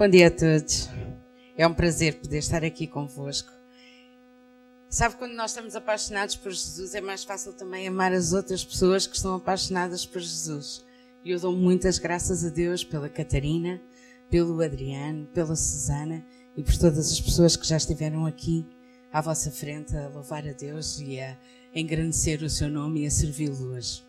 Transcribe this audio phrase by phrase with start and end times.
[0.00, 0.88] Bom dia a todos.
[1.58, 3.52] É um prazer poder estar aqui convosco.
[4.88, 9.06] Sabe, quando nós estamos apaixonados por Jesus, é mais fácil também amar as outras pessoas
[9.06, 10.82] que estão apaixonadas por Jesus.
[11.22, 13.78] E eu dou muitas graças a Deus pela Catarina,
[14.30, 16.24] pelo Adriano, pela Susana
[16.56, 18.66] e por todas as pessoas que já estiveram aqui
[19.12, 21.36] à vossa frente a louvar a Deus e a
[21.74, 24.02] engrandecer o seu nome e a servi-lo hoje.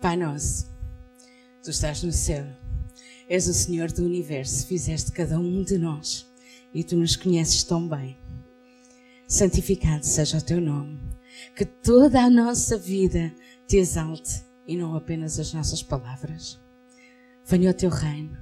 [0.00, 0.70] Pai nosso,
[1.60, 2.46] tu estás no céu
[3.28, 6.26] És o Senhor do universo, fizeste cada um de nós
[6.72, 8.16] e tu nos conheces tão bem.
[9.26, 10.98] Santificado seja o teu nome,
[11.54, 13.34] que toda a nossa vida
[13.66, 16.58] te exalte e não apenas as nossas palavras.
[17.44, 18.36] Venha o teu reino,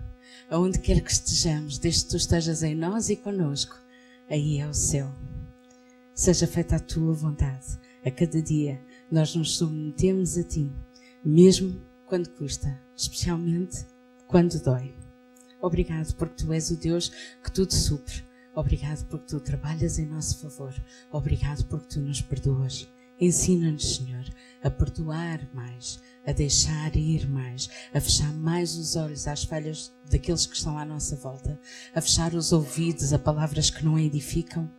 [0.49, 3.77] aonde quer que estejamos, desde que tu estejas em nós e conosco,
[4.31, 5.13] aí é o céu.
[6.15, 7.67] Seja feita a tua vontade.
[8.05, 8.81] A cada dia
[9.11, 10.71] nós nos submetemos a ti,
[11.25, 13.85] mesmo quando custa, especialmente
[14.27, 14.95] quando dói.
[15.61, 17.11] Obrigado porque tu és o Deus
[17.43, 18.25] que tudo supre.
[18.55, 20.75] Obrigado porque tu trabalhas em nosso favor.
[21.13, 22.89] Obrigado porque tu nos perdoas.
[23.19, 24.25] Ensina-nos, Senhor,
[24.63, 30.45] a perdoar mais, a deixar ir mais, a fechar mais os olhos às falhas daqueles
[30.45, 31.59] que estão à nossa volta,
[31.95, 34.71] a fechar os ouvidos a palavras que não edificam.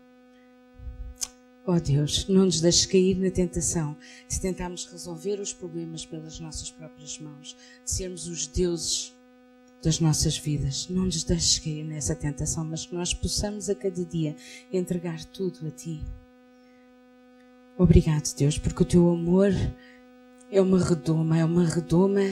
[1.66, 3.98] Oh Deus, não nos deixes cair na tentação
[4.30, 9.17] de tentarmos resolver os problemas pelas nossas próprias mãos, de sermos os deuses
[9.82, 10.88] das nossas vidas.
[10.90, 14.36] Não nos deixes cair nessa tentação, mas que nós possamos a cada dia
[14.72, 16.02] entregar tudo a Ti.
[17.78, 19.52] Obrigado, Deus, porque o Teu amor
[20.52, 22.24] é uma redoma, é uma redoma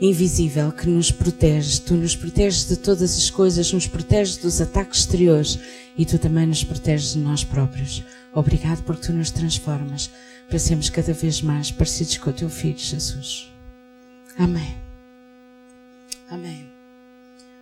[0.00, 1.80] invisível que nos protege.
[1.80, 5.58] Tu nos proteges de todas as coisas, nos proteges dos ataques exteriores
[5.96, 8.02] e Tu também nos proteges de nós próprios.
[8.32, 10.10] Obrigado porque Tu nos transformas
[10.48, 13.52] para sermos cada vez mais parecidos com o Teu Filho, Jesus.
[14.38, 14.76] Amém.
[16.30, 16.67] Amém.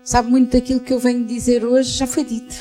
[0.06, 2.54] Sabe, muito daquilo que eu venho dizer hoje já foi dito.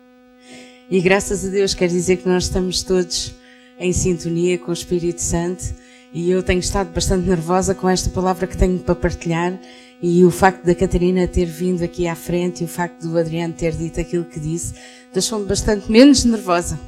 [0.90, 3.34] e graças a Deus quer dizer que nós estamos todos
[3.78, 5.64] em sintonia com o Espírito Santo
[6.12, 9.58] e eu tenho estado bastante nervosa com esta palavra que tenho para partilhar
[10.02, 13.54] e o facto da Catarina ter vindo aqui à frente e o facto do Adriano
[13.54, 14.74] ter dito aquilo que disse
[15.14, 16.78] deixou-me bastante menos nervosa.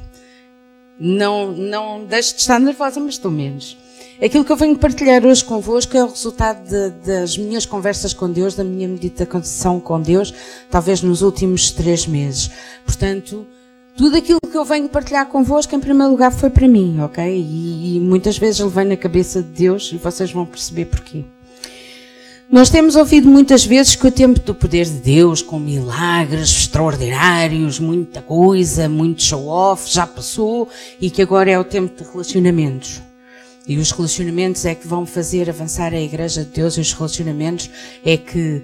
[0.99, 3.75] Não, não deixo de estar nervosa, mas estou menos.
[4.21, 8.29] Aquilo que eu venho partilhar hoje convosco é o resultado de, das minhas conversas com
[8.31, 10.33] Deus, da minha meditação com Deus,
[10.69, 12.51] talvez nos últimos três meses.
[12.85, 13.45] Portanto,
[13.97, 17.23] tudo aquilo que eu venho partilhar convosco, em primeiro lugar, foi para mim, ok?
[17.25, 21.25] E, e muitas vezes levei na cabeça de Deus e vocês vão perceber porquê.
[22.49, 27.79] Nós temos ouvido muitas vezes que o tempo do poder de Deus, com milagres extraordinários,
[27.79, 30.69] muita coisa, muito show-off, já passou
[31.01, 33.01] e que agora é o tempo de relacionamentos.
[33.67, 37.69] E os relacionamentos é que vão fazer avançar a Igreja de Deus, e os relacionamentos
[38.03, 38.63] é que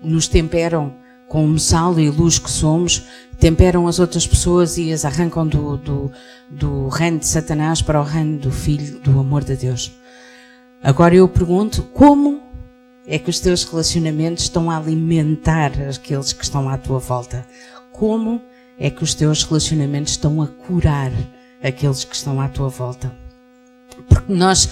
[0.00, 0.94] nos temperam
[1.28, 3.04] com sal e luz que somos,
[3.40, 6.12] temperam as outras pessoas e as arrancam do, do,
[6.48, 9.92] do reino de Satanás para o reino do Filho, do amor de Deus.
[10.82, 12.40] Agora eu pergunto, como
[13.06, 17.46] é que os teus relacionamentos estão a alimentar aqueles que estão à tua volta?
[17.92, 18.40] Como
[18.78, 21.10] é que os teus relacionamentos estão a curar
[21.62, 23.25] aqueles que estão à tua volta?
[24.08, 24.68] Porque nós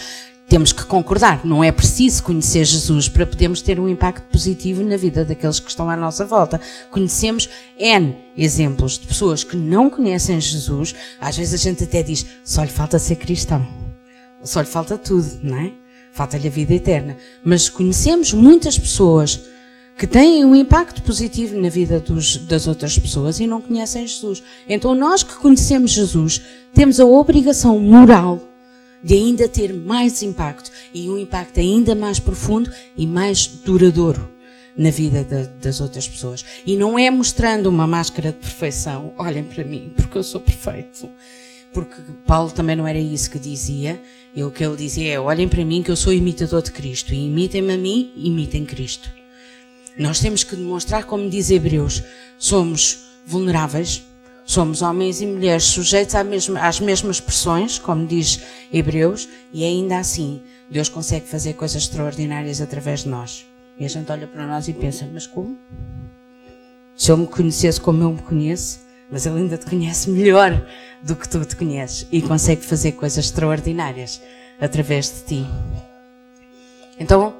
[0.49, 4.97] temos que concordar, não é preciso conhecer Jesus para podermos ter um impacto positivo na
[4.97, 6.61] vida daqueles que estão à nossa volta.
[6.91, 7.49] Conhecemos
[7.79, 12.63] N exemplos de pessoas que não conhecem Jesus, às vezes a gente até diz, só
[12.63, 13.67] lhe falta ser cristão.
[14.43, 15.73] Só lhe falta tudo, não é?
[16.13, 17.17] Falta-lhe a vida eterna.
[17.43, 19.41] Mas conhecemos muitas pessoas
[19.97, 24.43] que têm um impacto positivo na vida dos, das outras pessoas e não conhecem Jesus.
[24.69, 26.43] Então nós que conhecemos Jesus
[26.75, 28.54] temos a obrigação moral
[29.05, 34.33] de ainda ter mais impacto e um impacto ainda mais profundo e mais duradouro
[34.77, 36.45] na vida de, das outras pessoas.
[36.65, 41.09] E não é mostrando uma máscara de perfeição, olhem para mim, porque eu sou perfeito.
[41.73, 44.01] Porque Paulo também não era isso que dizia.
[44.35, 47.13] E o que ele dizia é: olhem para mim que eu sou imitador de Cristo.
[47.13, 49.11] E imitem-me a mim, imitem Cristo.
[49.99, 52.03] Nós temos que demonstrar, como diz Hebreus,
[52.39, 54.03] somos vulneráveis,
[54.45, 58.43] Somos homens e mulheres sujeitos às mesmas pressões, como diz
[58.73, 63.47] Hebreus, e ainda assim Deus consegue fazer coisas extraordinárias através de nós.
[63.79, 65.59] E a gente olha para nós e pensa, mas como?
[66.97, 68.81] Se eu me conhecesse como eu me conheço,
[69.11, 70.67] mas ele ainda te conhece melhor
[71.03, 74.21] do que tu te conheces e consegue fazer coisas extraordinárias
[74.61, 75.47] através de ti.
[76.99, 77.35] Então,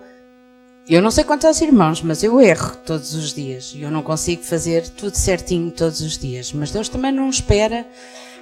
[0.87, 4.87] eu não sei quantos irmãos, mas eu erro todos os dias eu não consigo fazer
[4.89, 6.53] tudo certinho todos os dias.
[6.53, 7.87] Mas Deus também não espera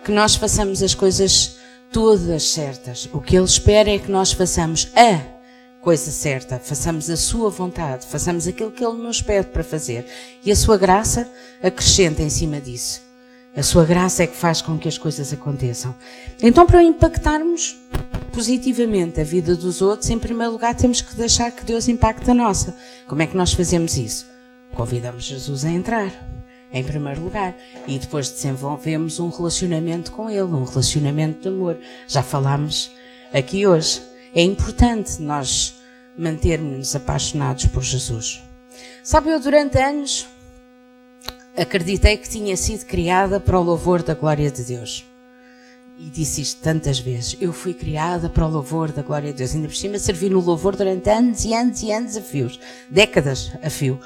[0.05, 1.57] que nós façamos as coisas
[1.93, 3.09] todas certas.
[3.13, 5.21] O que Ele espera é que nós façamos a
[5.81, 10.07] coisa certa, façamos a sua vontade, façamos aquilo que Ele nos pede para fazer.
[10.45, 11.29] E a sua graça
[11.63, 13.12] acrescenta em cima disso.
[13.55, 15.95] A sua graça é que faz com que as coisas aconteçam.
[16.43, 17.79] Então, para impactarmos
[18.33, 22.35] positivamente a vida dos outros, em primeiro lugar temos que deixar que Deus impacte a
[22.35, 22.75] nossa.
[23.07, 24.27] Como é que nós fazemos isso?
[24.75, 26.11] Convidamos Jesus a entrar,
[26.73, 27.55] em primeiro lugar,
[27.87, 31.77] e depois desenvolvemos um relacionamento com Ele, um relacionamento de amor.
[32.09, 32.91] Já falámos
[33.35, 34.01] aqui hoje.
[34.35, 35.75] É importante nós
[36.17, 38.43] mantermos-nos apaixonados por Jesus.
[39.03, 40.27] Sabe, eu durante anos
[41.57, 45.07] acreditei que tinha sido criada para o louvor da glória de Deus.
[45.99, 47.37] E disse isto tantas vezes.
[47.41, 49.55] Eu fui criada para o louvor da glória de Deus.
[49.55, 52.59] Ainda por cima servi no louvor durante anos e anos e anos a fios.
[52.91, 54.01] Décadas a fio.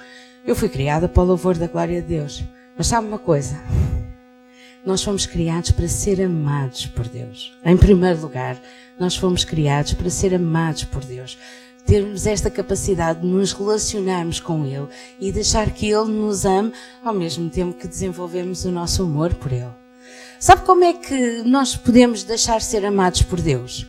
[0.44, 2.44] Eu fui criada para o louvor da glória de Deus.
[2.76, 3.58] Mas sabe uma coisa?
[4.84, 7.56] Nós fomos criados para ser amados por Deus.
[7.64, 8.60] Em primeiro lugar,
[8.98, 11.38] nós fomos criados para ser amados por Deus.
[11.86, 14.88] Termos esta capacidade de nos relacionarmos com Ele
[15.20, 16.72] e deixar que Ele nos ame
[17.04, 19.70] ao mesmo tempo que desenvolvemos o nosso amor por Ele.
[20.40, 23.86] Sabe como é que nós podemos deixar ser amados por Deus?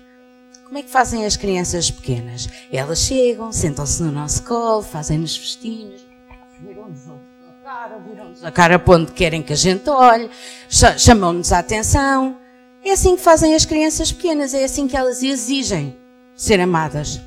[0.63, 2.47] Como é que fazem as crianças pequenas?
[2.71, 6.05] Elas chegam, sentam-se no nosso colo, fazem-nos festinhos,
[6.61, 10.29] viram-nos a cara, viram-nos a cara para onde querem que a gente olhe,
[10.69, 12.38] chamam-nos a atenção.
[12.83, 15.97] É assim que fazem as crianças pequenas, é assim que elas exigem
[16.35, 17.19] ser amadas.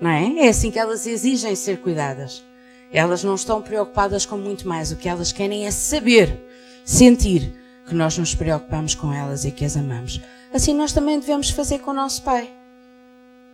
[0.00, 0.46] Não é?
[0.46, 2.44] É assim que elas exigem ser cuidadas.
[2.92, 4.92] Elas não estão preocupadas com muito mais.
[4.92, 6.38] O que elas querem é saber,
[6.84, 7.52] sentir
[7.86, 10.20] que nós nos preocupamos com elas e que as amamos.
[10.52, 12.50] Assim nós também devemos fazer com o nosso Pai.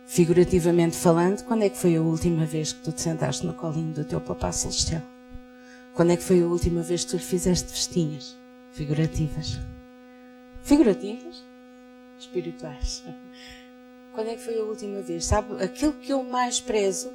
[0.05, 3.93] Figurativamente falando, quando é que foi a última vez que tu te sentaste no colinho
[3.93, 5.01] do teu papá celestial?
[5.93, 8.35] Quando é que foi a última vez que tu lhe fizeste festinhas
[8.71, 9.59] figurativas?
[10.63, 11.43] figurativas,
[12.17, 13.03] espirituais.
[14.13, 15.25] Quando é que foi a última vez?
[15.25, 17.09] Sabe, aquilo que eu mais prezo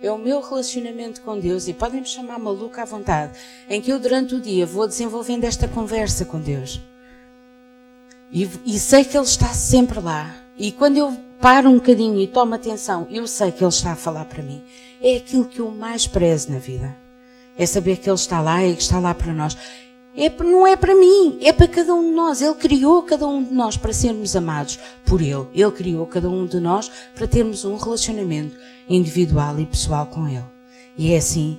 [0.00, 3.92] é o meu relacionamento com Deus, e podem me chamar maluca à vontade, em que
[3.92, 6.80] eu durante o dia vou desenvolvendo esta conversa com Deus.
[8.32, 10.34] E, e sei que Ele está sempre lá.
[10.56, 13.96] E quando eu paro um bocadinho e tomo atenção, eu sei que Ele está a
[13.96, 14.62] falar para mim.
[15.02, 16.96] É aquilo que eu mais prezo na vida.
[17.58, 19.56] É saber que Ele está lá e que está lá para nós
[20.18, 22.42] é, não é para mim, é para cada um de nós.
[22.42, 25.46] Ele criou cada um de nós para sermos amados por Ele.
[25.54, 28.56] Ele criou cada um de nós para termos um relacionamento
[28.88, 30.44] individual e pessoal com Ele.
[30.96, 31.58] E é assim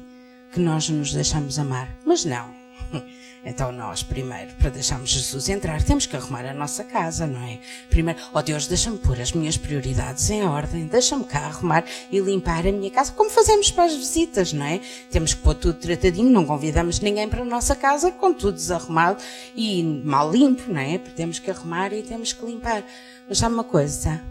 [0.52, 1.96] que nós nos deixamos amar.
[2.06, 2.50] Mas não.
[3.44, 7.60] Então nós, primeiro, para deixarmos Jesus entrar, temos que arrumar a nossa casa, não é?
[7.90, 12.20] Primeiro, ó oh Deus, deixa-me pôr as minhas prioridades em ordem, deixa-me cá arrumar e
[12.20, 14.82] limpar a minha casa, como fazemos para as visitas, não é?
[15.10, 19.24] Temos que pôr tudo tratadinho, não convidamos ninguém para a nossa casa com tudo desarrumado
[19.56, 20.98] e mal limpo, não é?
[20.98, 22.84] Porque temos que arrumar e temos que limpar.
[23.28, 24.22] Mas sabe uma coisa?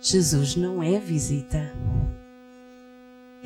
[0.00, 1.72] Jesus não é visita.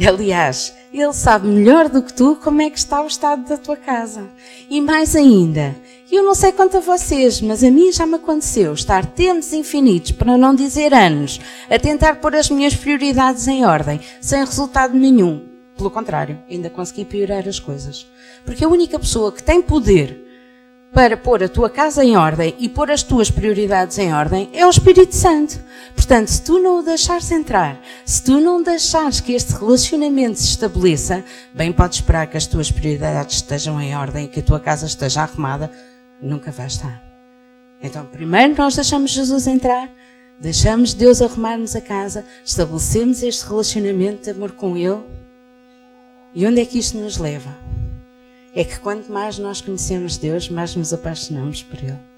[0.06, 3.76] Aliás, Ele sabe melhor do que tu como é que está o estado da tua
[3.76, 4.28] casa.
[4.68, 5.76] E mais ainda,
[6.10, 10.12] eu não sei quanto a vocês, mas a mim já me aconteceu estar tempos infinitos,
[10.12, 15.46] para não dizer anos, a tentar pôr as minhas prioridades em ordem, sem resultado nenhum.
[15.76, 18.06] Pelo contrário, ainda consegui piorar as coisas.
[18.44, 20.26] Porque a única pessoa que tem poder
[20.92, 24.66] para pôr a tua casa em ordem e pôr as tuas prioridades em ordem é
[24.66, 25.60] o Espírito Santo.
[26.10, 30.46] Portanto, se tu não o deixares entrar, se tu não deixares que este relacionamento se
[30.46, 31.24] estabeleça,
[31.54, 34.86] bem podes esperar que as tuas prioridades estejam em ordem e que a tua casa
[34.86, 35.70] esteja arrumada,
[36.20, 37.00] nunca vai estar.
[37.80, 39.88] Então, primeiro nós deixamos Jesus entrar,
[40.40, 45.04] deixamos Deus arrumar-nos a casa, estabelecemos este relacionamento de amor com Ele.
[46.34, 47.56] E onde é que isto nos leva?
[48.52, 52.09] é que quanto mais nós conhecemos Deus, mais nos apaixonamos por Ele.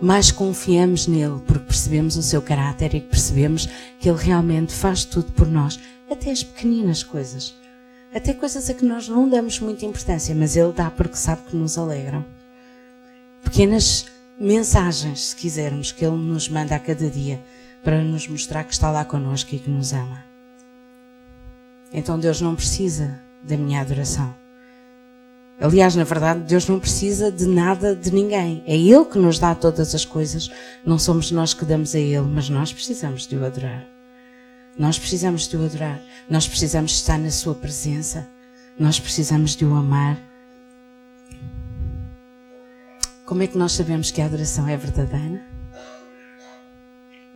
[0.00, 5.30] Mais confiamos nele, porque percebemos o seu caráter e percebemos que Ele realmente faz tudo
[5.32, 5.78] por nós,
[6.10, 7.54] até as pequeninas coisas.
[8.14, 11.56] Até coisas a que nós não damos muita importância, mas Ele dá porque sabe que
[11.56, 12.24] nos alegram.
[13.42, 14.06] Pequenas
[14.38, 17.42] mensagens, se quisermos, que Ele nos manda a cada dia
[17.82, 20.24] para nos mostrar que está lá connosco e que nos ama.
[21.92, 24.34] Então Deus não precisa da minha adoração.
[25.60, 28.62] Aliás, na verdade, Deus não precisa de nada de ninguém.
[28.66, 30.50] É Ele que nos dá todas as coisas.
[30.84, 33.86] Não somos nós que damos a Ele, mas nós precisamos de o adorar.
[34.76, 36.00] Nós precisamos de o adorar.
[36.28, 38.26] Nós precisamos estar na Sua presença.
[38.78, 40.18] Nós precisamos de o amar.
[43.24, 45.40] Como é que nós sabemos que a adoração é verdadeira?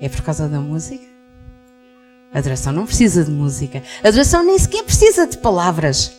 [0.00, 1.06] É por causa da música?
[2.32, 3.82] A adoração não precisa de música.
[4.02, 6.12] A adoração nem sequer precisa de palavras.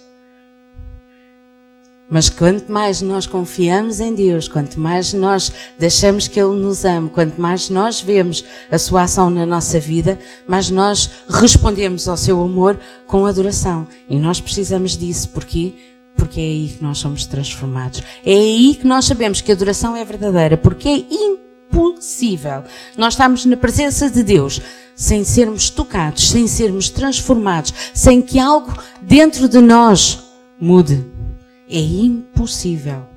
[2.10, 7.08] Mas quanto mais nós confiamos em Deus, quanto mais nós deixamos que Ele nos ame,
[7.10, 12.42] quanto mais nós vemos a sua ação na nossa vida, mais nós respondemos ao seu
[12.42, 13.88] amor com adoração.
[14.10, 15.30] E nós precisamos disso.
[15.30, 15.74] Porquê?
[16.16, 18.02] Porque é aí que nós somos transformados.
[18.26, 20.58] É aí que nós sabemos que a adoração é verdadeira.
[20.58, 22.64] Porque é impossível.
[22.98, 24.60] Nós estamos na presença de Deus
[24.96, 30.20] sem sermos tocados, sem sermos transformados, sem que algo dentro de nós
[30.60, 31.19] mude.
[31.70, 33.08] É impossível.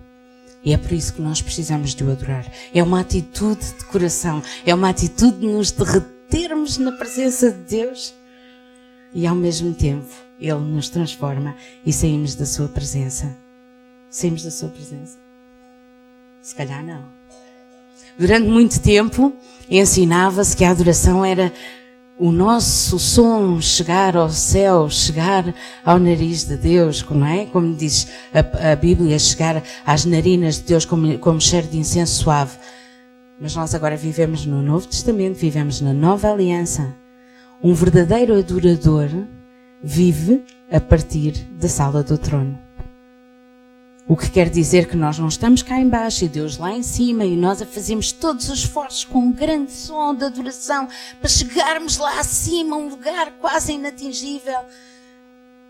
[0.64, 2.47] E é por isso que nós precisamos de o adorar.
[2.73, 4.42] É uma atitude de coração.
[4.64, 8.14] É uma atitude de nos derretermos na presença de Deus.
[9.14, 13.37] E ao mesmo tempo, Ele nos transforma e saímos da Sua presença.
[14.11, 15.18] Saímos da Sua presença?
[16.40, 17.04] Se calhar não.
[18.18, 19.32] Durante muito tempo,
[19.71, 21.52] ensinava-se que a adoração era
[22.22, 25.52] o nosso som chegar ao céu, chegar
[25.84, 27.46] ao nariz de Deus, não é?
[27.46, 32.22] Como diz a, a Bíblia, chegar às narinas de Deus como, como cheiro de incenso
[32.22, 32.56] suave.
[33.40, 36.94] Mas nós agora vivemos no Novo Testamento, vivemos na Nova Aliança.
[37.60, 39.08] Um verdadeiro adorador
[39.82, 42.56] vive a partir da sala do trono.
[44.09, 47.25] O que quer dizer que nós não estamos cá embaixo e Deus lá em cima
[47.25, 50.88] e nós a fazemos todos os esforços com um grande som de adoração
[51.21, 54.59] para chegarmos lá acima, um lugar quase inatingível.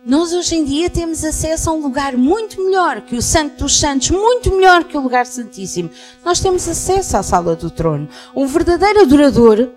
[0.05, 3.79] Nós hoje em dia temos acesso a um lugar muito melhor que o Santo dos
[3.79, 5.91] Santos, muito melhor que o lugar santíssimo.
[6.25, 8.09] Nós temos acesso à sala do trono.
[8.35, 9.69] Um verdadeiro adorador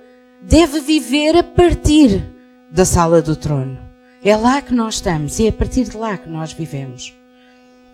[0.41, 2.23] deve viver a partir
[2.71, 3.77] da sala do trono.
[4.23, 7.13] É lá que nós estamos e é a partir de lá que nós vivemos.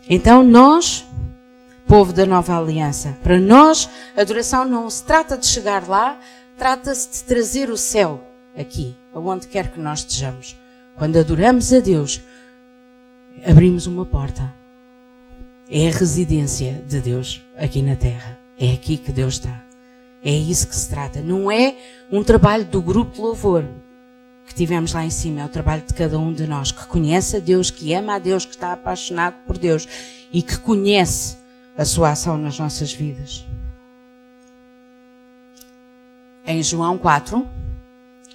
[0.10, 1.06] Então nós,
[1.88, 6.20] povo da nova aliança, para nós a adoração não se trata de chegar lá,
[6.58, 8.24] trata-se de trazer o céu
[8.58, 10.58] aqui, aonde quer que nós estejamos.
[10.96, 12.22] Quando adoramos a Deus,
[13.46, 14.54] abrimos uma porta.
[15.70, 18.38] É a residência de Deus aqui na terra.
[18.60, 19.64] É aqui que Deus está.
[20.24, 21.22] É isso que se trata.
[21.22, 21.76] Não é
[22.12, 23.66] um trabalho do grupo de louvor
[24.52, 27.38] que tivemos lá em cima, é o trabalho de cada um de nós, que conhece
[27.38, 29.88] a Deus, que ama a Deus, que está apaixonado por Deus
[30.32, 31.38] e que conhece
[31.78, 33.46] a sua ação nas nossas vidas.
[36.46, 37.48] Em João 4,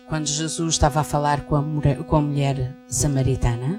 [0.07, 3.79] quando Jesus estava a falar com a, mulher, com a mulher samaritana,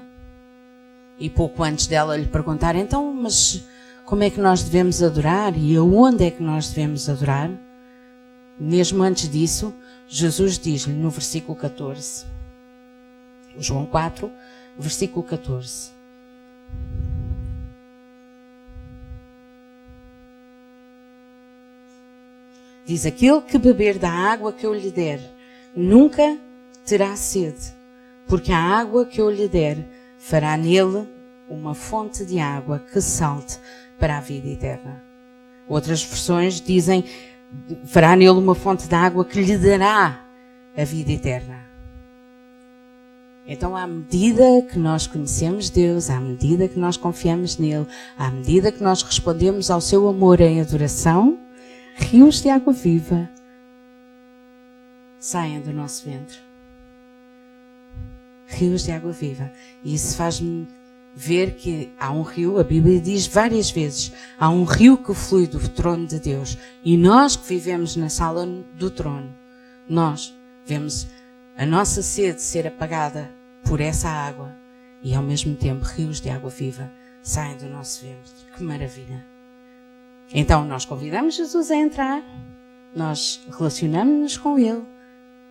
[1.18, 3.64] e pouco antes dela lhe perguntar, então, mas
[4.04, 7.50] como é que nós devemos adorar e aonde é que nós devemos adorar?
[8.60, 9.74] Mesmo antes disso,
[10.08, 12.24] Jesus diz-lhe no versículo 14,
[13.58, 14.32] João 4,
[14.78, 15.90] versículo 14.
[22.86, 25.20] Diz: Aquele que beber da água que eu lhe der,
[25.76, 26.38] nunca
[26.86, 27.74] terá sede,
[28.26, 29.76] porque a água que eu lhe der
[30.18, 31.06] fará nele
[31.50, 33.58] uma fonte de água que salte
[33.98, 35.04] para a vida eterna.
[35.68, 37.04] Outras versões dizem:
[37.84, 40.24] fará nele uma fonte de água que lhe dará
[40.76, 41.66] a vida eterna.
[43.46, 47.86] Então, à medida que nós conhecemos Deus, à medida que nós confiamos nele,
[48.18, 51.38] à medida que nós respondemos ao seu amor em adoração,
[51.96, 53.28] rios de água viva
[55.18, 56.36] saem do nosso ventre.
[58.46, 59.50] Rios de água viva.
[59.82, 60.68] E isso faz-me
[61.20, 65.48] ver que há um rio, a Bíblia diz várias vezes, há um rio que flui
[65.48, 66.56] do trono de Deus.
[66.84, 69.34] E nós que vivemos na sala do trono,
[69.88, 70.32] nós
[70.64, 71.08] vemos
[71.56, 73.28] a nossa sede ser apagada
[73.64, 74.56] por essa água
[75.02, 76.88] e ao mesmo tempo rios de água viva
[77.20, 78.32] saem do nosso ventre.
[78.56, 79.26] Que maravilha!
[80.32, 82.22] Então nós convidamos Jesus a entrar,
[82.94, 84.84] nós relacionamos-nos com Ele,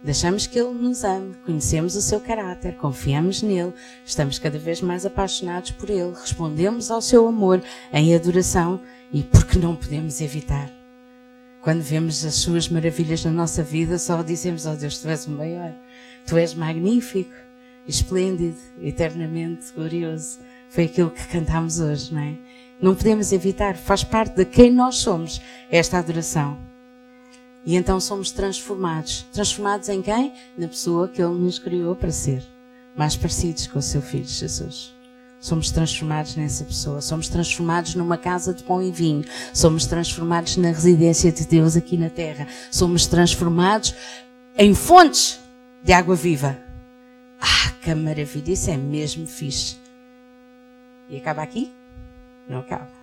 [0.03, 3.73] Deixamos que Ele nos ame, conhecemos o seu caráter, confiamos nele,
[4.05, 7.61] estamos cada vez mais apaixonados por Ele, respondemos ao seu amor
[7.91, 8.79] em adoração
[9.11, 10.71] e porque não podemos evitar.
[11.61, 15.31] Quando vemos as suas maravilhas na nossa vida, só dizemos, oh Deus, tu és o
[15.31, 15.73] maior,
[16.25, 17.33] tu és magnífico,
[17.87, 20.39] esplêndido, eternamente glorioso.
[20.69, 22.35] Foi aquilo que cantámos hoje, não é?
[22.79, 26.57] Não podemos evitar, faz parte de quem nós somos esta adoração.
[27.67, 29.25] E então somos transformados.
[29.33, 30.31] Transformados em quem?
[30.57, 32.41] Na pessoa que Ele nos criou para ser.
[32.95, 34.95] Mais parecidos com o seu Filho Jesus.
[35.37, 37.01] Somos transformados nessa pessoa.
[37.01, 39.25] Somos transformados numa casa de pão e vinho.
[39.53, 42.47] Somos transformados na residência de Deus aqui na terra.
[42.71, 43.93] Somos transformados
[44.57, 45.37] em fontes
[45.83, 46.57] de água viva.
[47.41, 48.53] Ah, que maravilha!
[48.53, 49.75] Isso é mesmo fixe.
[51.09, 51.69] E acaba aqui?
[52.47, 52.96] Não acaba.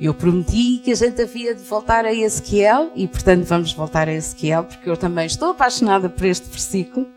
[0.00, 4.12] Eu prometi que a gente havia de voltar a Ezequiel e, portanto, vamos voltar a
[4.12, 7.08] Ezequiel porque eu também estou apaixonada por este versículo.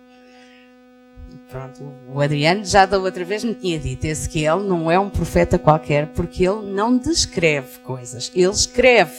[1.49, 5.57] Pronto, o Adriano já da outra vez me tinha dito, Ezequiel não é um profeta
[5.57, 9.15] qualquer, porque ele não descreve coisas, ele escreve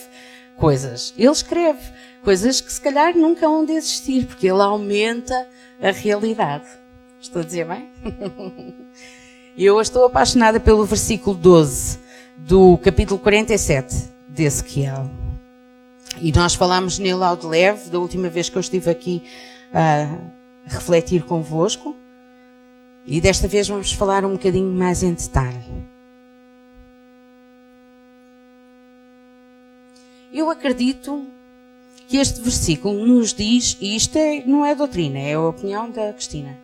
[0.56, 1.14] coisas.
[1.16, 1.80] Ele escreve
[2.22, 5.48] coisas que se calhar nunca vão de existir, porque ele aumenta
[5.80, 6.66] a realidade.
[7.20, 7.88] Estou a dizer bem?
[9.56, 11.98] Eu estou apaixonada pelo versículo 12
[12.38, 15.10] do capítulo 47 de Ezequiel.
[16.20, 19.22] E nós falámos nele ao de leve, da última vez que eu estive aqui
[19.72, 20.18] a
[20.66, 21.96] refletir convosco.
[23.06, 25.64] E desta vez vamos falar um bocadinho mais em detalhe.
[30.32, 31.26] Eu acredito
[32.06, 36.12] que este versículo nos diz, e isto é, não é doutrina, é a opinião da
[36.12, 36.56] Cristina.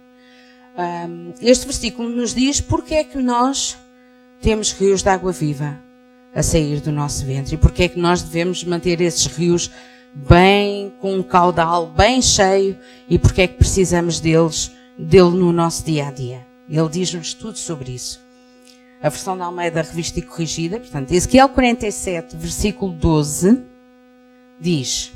[1.41, 3.77] Este versículo nos diz porque é que nós
[4.45, 5.81] temos rios de água viva
[6.35, 9.71] a sair do nosso ventre e porque é que nós devemos manter esses rios
[10.15, 12.77] bem com um caudal bem cheio
[13.09, 16.47] e porque é que precisamos deles, dele no nosso dia a dia.
[16.69, 18.23] Ele diz-nos tudo sobre isso.
[19.03, 23.63] A versão da Almeida revista e corrigida, portanto, Ezequiel 47, versículo 12,
[24.61, 25.11] diz: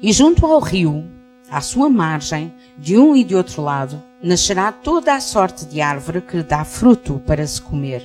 [0.00, 1.04] E junto ao rio,
[1.50, 6.20] à sua margem, de um e de outro lado, nascerá toda a sorte de árvore
[6.20, 8.04] que dá fruto para se comer.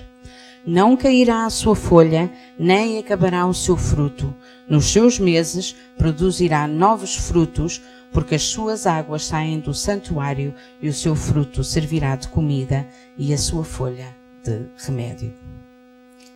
[0.63, 4.33] Não cairá a sua folha, nem acabará o seu fruto.
[4.69, 7.81] Nos seus meses produzirá novos frutos,
[8.13, 12.87] porque as suas águas saem do santuário e o seu fruto servirá de comida
[13.17, 15.33] e a sua folha de remédio.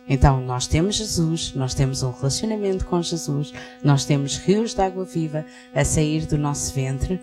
[0.08, 3.52] Então, nós temos Jesus, nós temos um relacionamento com Jesus,
[3.84, 7.20] nós temos rios de água viva a sair do nosso ventre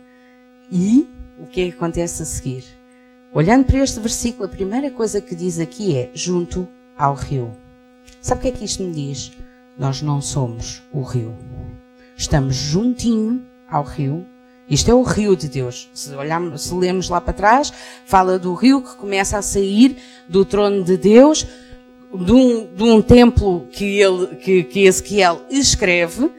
[0.72, 1.08] e
[1.43, 2.63] o que é que acontece a seguir?
[3.33, 6.65] Olhando para este versículo, a primeira coisa que diz aqui é junto
[6.97, 7.51] ao rio.
[8.21, 9.33] Sabe o que é que isto me diz?
[9.77, 11.35] Nós não somos o rio.
[12.15, 14.25] Estamos juntinho ao rio.
[14.69, 15.89] Isto é o rio de Deus.
[15.93, 17.73] Se, olharmos, se lemos lá para trás,
[18.05, 19.97] fala do rio que começa a sair
[20.29, 21.45] do trono de Deus,
[22.13, 26.31] de um, de um templo que, ele, que, que Ezequiel escreve,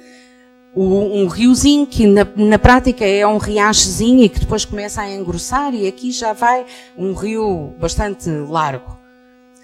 [0.77, 5.73] um riozinho que na, na, prática é um riachozinho e que depois começa a engrossar
[5.73, 6.67] e aqui já vai
[6.97, 8.99] um rio bastante largo.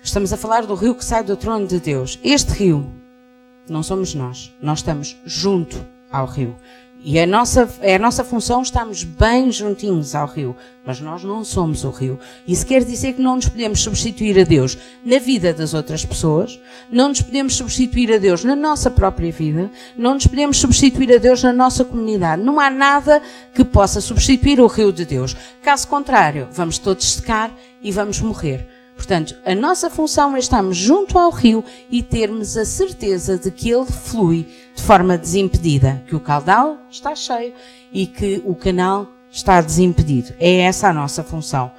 [0.03, 2.19] Estamos a falar do rio que sai do trono de Deus.
[2.23, 2.91] Este rio
[3.69, 4.55] não somos nós.
[4.63, 6.57] Nós estamos junto ao rio.
[7.03, 11.83] E a nossa, a nossa função estarmos bem juntinhos ao rio, mas nós não somos
[11.83, 12.19] o rio.
[12.47, 16.61] Isso quer dizer que não nos podemos substituir a Deus na vida das outras pessoas,
[16.93, 21.19] não nos podemos substituir a Deus na nossa própria vida, não nos podemos substituir a
[21.19, 22.43] Deus na nossa comunidade.
[22.43, 23.23] Não há nada
[23.55, 25.35] que possa substituir o rio de Deus.
[25.63, 27.51] Caso contrário, vamos todos secar
[27.83, 28.80] e vamos morrer.
[29.01, 33.71] Portanto, a nossa função é estarmos junto ao rio e termos a certeza de que
[33.71, 37.55] ele flui de forma desimpedida, que o caudal está cheio
[37.91, 40.35] e que o canal está desimpedido.
[40.39, 41.73] É essa a nossa função.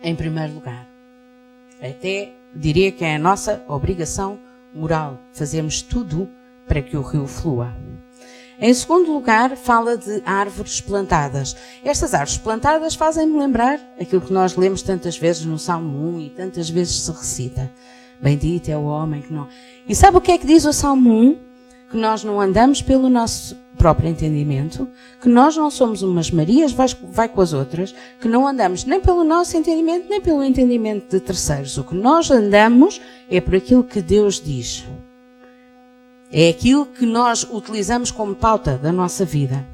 [0.00, 0.86] Em primeiro lugar.
[1.82, 4.38] Até diria que é a nossa obrigação
[4.72, 5.18] moral.
[5.32, 6.30] Fazemos tudo
[6.68, 7.74] para que o rio flua.
[8.66, 11.54] Em segundo lugar, fala de árvores plantadas.
[11.84, 16.30] Estas árvores plantadas fazem-me lembrar aquilo que nós lemos tantas vezes no Salmo 1 e
[16.30, 17.70] tantas vezes se recita.
[18.22, 19.48] Bendito é o homem que não.
[19.86, 21.38] E sabe o que é que diz o Salmo 1?
[21.90, 24.88] Que nós não andamos pelo nosso próprio entendimento,
[25.20, 28.98] que nós não somos umas Marias, vai, vai com as outras, que não andamos nem
[28.98, 31.76] pelo nosso entendimento, nem pelo entendimento de terceiros.
[31.76, 32.98] O que nós andamos
[33.30, 34.86] é por aquilo que Deus diz.
[36.36, 39.64] É aquilo que nós utilizamos como pauta da nossa vida.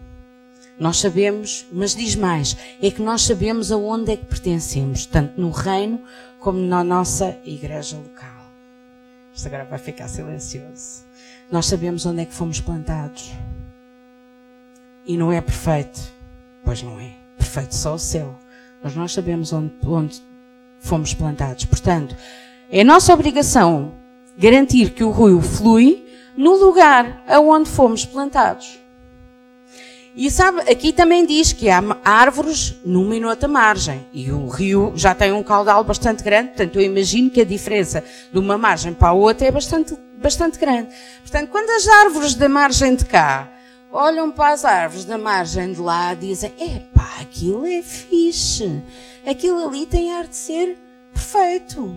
[0.79, 5.49] Nós sabemos, mas diz mais, é que nós sabemos aonde é que pertencemos, tanto no
[5.49, 6.03] reino
[6.39, 8.45] como na nossa igreja local.
[9.33, 11.07] Isto agora vai ficar silencioso.
[11.51, 13.33] Nós sabemos onde é que fomos plantados.
[15.07, 15.99] E não é perfeito.
[16.63, 17.13] Pois não é.
[17.39, 18.39] Perfeito só o céu.
[18.83, 20.23] Mas nós sabemos onde, onde
[20.79, 21.65] fomos plantados.
[21.65, 22.15] Portanto,
[22.71, 23.95] é nossa obrigação
[24.37, 26.10] garantir que o rio flui
[26.41, 28.81] no lugar aonde fomos plantados.
[30.17, 34.07] E sabe, aqui também diz que há árvores numa e noutra margem.
[34.11, 38.03] E o rio já tem um caudal bastante grande, portanto eu imagino que a diferença
[38.33, 40.89] de uma margem para a outra é bastante, bastante grande.
[41.21, 43.47] Portanto, quando as árvores da margem de cá
[43.93, 48.83] olham para as árvores da margem de lá, dizem, epá, aquilo é fixe.
[49.27, 50.79] Aquilo ali tem ar de ser
[51.13, 51.95] perfeito.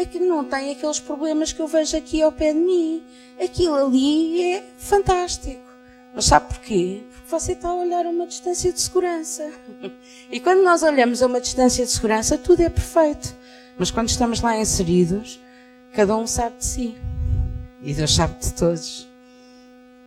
[0.00, 3.02] Aquilo não tem aqueles problemas que eu vejo aqui ao pé de mim
[3.42, 5.60] aquilo ali é fantástico.
[6.14, 7.02] Mas sabe porquê?
[7.12, 9.50] Porque você está a olhar a uma distância de segurança.
[10.30, 13.36] E quando nós olhamos a uma distância de segurança, tudo é perfeito.
[13.76, 15.38] Mas quando estamos lá inseridos,
[15.92, 16.96] cada um sabe de si.
[17.82, 19.06] E Deus sabe de todos.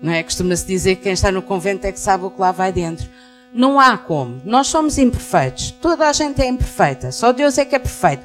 [0.01, 0.23] Não é?
[0.23, 3.07] Costuma-se dizer que quem está no convento é que sabe o que lá vai dentro.
[3.53, 4.41] Não há como.
[4.43, 5.69] Nós somos imperfeitos.
[5.79, 7.11] Toda a gente é imperfeita.
[7.11, 8.23] Só Deus é que é perfeito.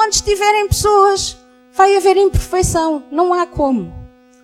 [0.00, 1.36] Onde estiverem pessoas,
[1.72, 3.02] vai haver imperfeição.
[3.10, 3.92] Não há como.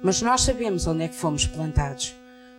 [0.02, 2.12] Mas nós sabemos onde é que fomos plantados.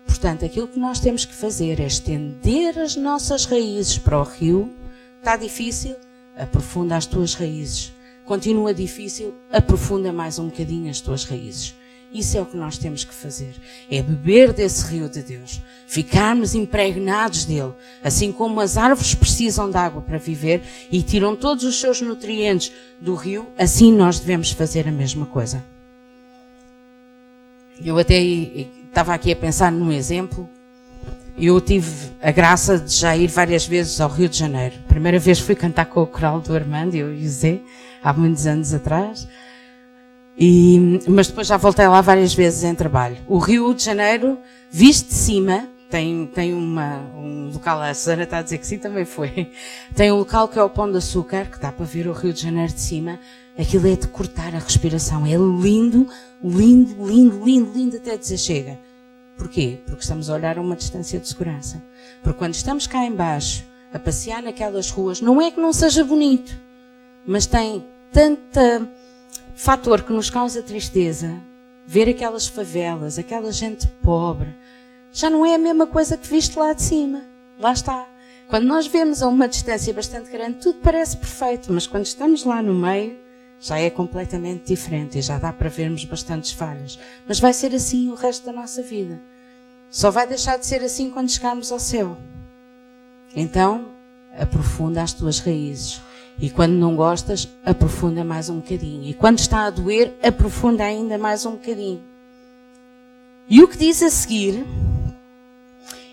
[0.07, 4.73] Portanto, aquilo que nós temos que fazer é estender as nossas raízes para o rio.
[5.19, 5.93] Está difícil?
[6.37, 7.91] Aprofunda as tuas raízes.
[8.23, 9.35] Continua difícil?
[9.51, 11.75] Aprofunda mais um bocadinho as tuas raízes.
[12.15, 13.53] Isso é o que nós temos que fazer.
[13.91, 15.61] É beber desse rio de Deus.
[15.85, 17.73] Ficarmos impregnados dele.
[18.01, 22.71] Assim como as árvores precisam de água para viver e tiram todos os seus nutrientes
[23.01, 25.61] do rio, assim nós devemos fazer a mesma coisa.
[27.83, 30.49] Eu até estava aqui a pensar num exemplo.
[31.37, 34.75] Eu tive a graça de já ir várias vezes ao Rio de Janeiro.
[34.85, 37.59] A primeira vez fui cantar com o coral do Armando, e o Zé,
[38.01, 39.27] há muitos anos atrás.
[40.37, 43.17] E, mas depois já voltei lá várias vezes em trabalho.
[43.27, 44.37] O Rio de Janeiro,
[44.69, 48.77] visto de cima, tem, tem uma, um local, a Susana está a dizer que sim,
[48.77, 49.51] também foi.
[49.95, 52.33] Tem um local que é o Pão de Açúcar, que dá para ver o Rio
[52.33, 53.19] de Janeiro de cima.
[53.57, 55.25] Aquilo é de cortar a respiração.
[55.25, 56.07] É lindo,
[56.43, 58.77] lindo, lindo, lindo, lindo até dizer chega.
[59.37, 59.79] Porquê?
[59.85, 61.81] Porque estamos a olhar a uma distância de segurança.
[62.21, 66.57] Porque quando estamos cá embaixo, a passear naquelas ruas, não é que não seja bonito,
[67.25, 68.85] mas tem tanta
[69.55, 71.41] fator que nos causa tristeza,
[71.87, 74.53] ver aquelas favelas, aquela gente pobre,
[75.11, 77.23] já não é a mesma coisa que viste lá de cima.
[77.57, 78.05] Lá está.
[78.49, 82.61] Quando nós vemos a uma distância bastante grande, tudo parece perfeito, mas quando estamos lá
[82.61, 83.17] no meio,
[83.59, 86.99] já é completamente diferente e já dá para vermos bastantes falhas.
[87.25, 89.19] Mas vai ser assim o resto da nossa vida.
[89.89, 92.17] Só vai deixar de ser assim quando chegarmos ao céu.
[93.33, 93.87] Então,
[94.37, 96.01] aprofunda as tuas raízes.
[96.39, 99.09] E quando não gostas, aprofunda mais um bocadinho.
[99.09, 102.01] E quando está a doer, aprofunda ainda mais um bocadinho.
[103.47, 104.65] E o que diz a seguir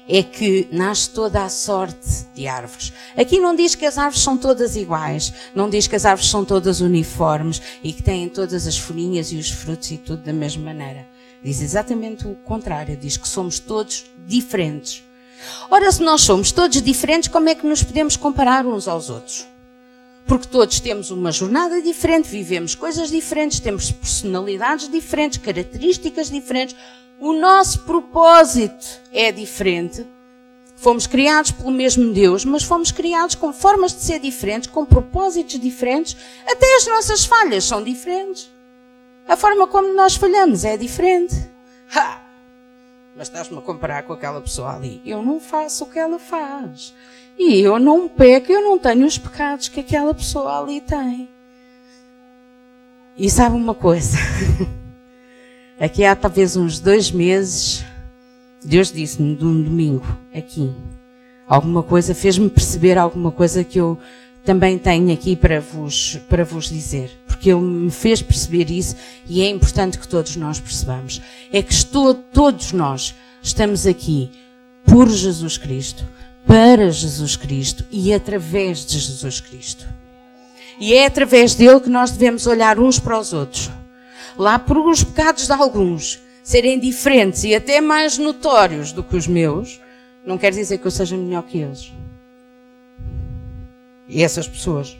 [0.09, 2.93] é que nasce toda a sorte de árvores.
[3.17, 6.45] Aqui não diz que as árvores são todas iguais, não diz que as árvores são
[6.45, 10.65] todas uniformes e que têm todas as folhinhas e os frutos e tudo da mesma
[10.65, 11.07] maneira.
[11.43, 15.03] Diz exatamente o contrário, diz que somos todos diferentes.
[15.71, 19.52] Ora, se nós somos todos diferentes, como é que nos podemos comparar uns aos outros?
[20.27, 26.77] Porque todos temos uma jornada diferente, vivemos coisas diferentes, temos personalidades diferentes, características diferentes.
[27.19, 30.07] O nosso propósito é diferente.
[30.77, 35.61] Fomos criados pelo mesmo Deus, mas fomos criados com formas de ser diferentes, com propósitos
[35.61, 36.17] diferentes.
[36.45, 38.51] Até as nossas falhas são diferentes.
[39.29, 41.37] A forma como nós falhamos é diferente.
[41.95, 42.22] Ha!
[43.16, 45.03] Mas estás-me a comparar com aquela pessoa ali.
[45.05, 46.94] Eu não faço o que ela faz.
[47.38, 51.29] E eu não peco, eu não tenho os pecados que aquela pessoa ali tem.
[53.16, 54.16] E sabe uma coisa?
[55.79, 57.85] Aqui há talvez uns dois meses,
[58.64, 60.72] Deus disse-me de um domingo, aqui,
[61.48, 63.98] alguma coisa, fez-me perceber alguma coisa que eu
[64.44, 67.11] também tenho aqui para vos, para vos dizer.
[67.26, 68.96] Porque Ele me fez perceber isso
[69.28, 71.20] e é importante que todos nós percebamos.
[71.52, 74.31] É que estou, todos nós estamos aqui
[74.85, 76.05] por Jesus Cristo
[76.46, 79.87] para Jesus Cristo e através de Jesus Cristo.
[80.78, 83.70] E é através dele que nós devemos olhar uns para os outros.
[84.37, 89.26] Lá por os pecados de alguns serem diferentes e até mais notórios do que os
[89.26, 89.81] meus,
[90.24, 91.92] não quer dizer que eu seja melhor que eles.
[94.14, 94.96] Essas pessoas.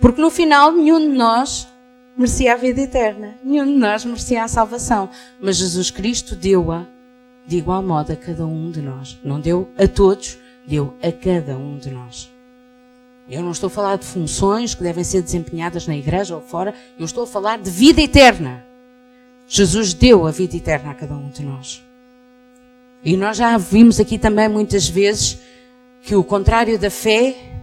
[0.00, 1.68] Porque no final nenhum de nós
[2.16, 3.34] merecia a vida eterna.
[3.42, 5.08] Nenhum de nós merecia a salvação.
[5.40, 6.86] Mas Jesus Cristo deu-a
[7.46, 9.18] de igual modo a cada um de nós.
[9.22, 12.30] Não deu a todos, deu a cada um de nós.
[13.28, 16.74] Eu não estou a falar de funções que devem ser desempenhadas na igreja ou fora,
[16.98, 18.64] eu estou a falar de vida eterna.
[19.48, 21.82] Jesus deu a vida eterna a cada um de nós.
[23.02, 25.38] E nós já vimos aqui também muitas vezes
[26.02, 27.53] que o contrário da fé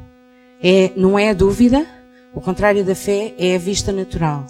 [0.64, 1.86] é, não é a dúvida,
[2.34, 4.46] o contrário da fé é a vista natural.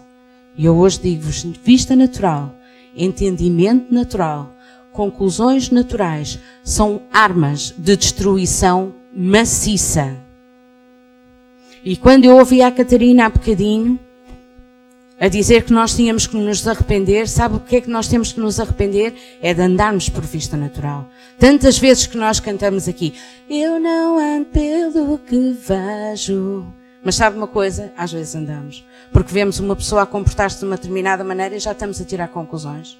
[0.57, 2.53] E eu hoje digo-vos, vista natural,
[2.95, 4.53] entendimento natural,
[4.91, 10.17] conclusões naturais são armas de destruição maciça.
[11.83, 13.99] E quando eu ouvi a Catarina há bocadinho
[15.21, 18.33] a dizer que nós tínhamos que nos arrepender, sabe o que é que nós temos
[18.33, 19.13] que nos arrepender?
[19.39, 21.07] É de andarmos por vista natural.
[21.37, 23.13] Tantas vezes que nós cantamos aqui,
[23.47, 26.65] eu não ando pelo que vejo.
[27.03, 27.93] Mas sabe uma coisa?
[27.95, 28.83] Às vezes andamos.
[29.13, 32.29] Porque vemos uma pessoa a comportar-se de uma determinada maneira e já estamos a tirar
[32.29, 32.97] conclusões.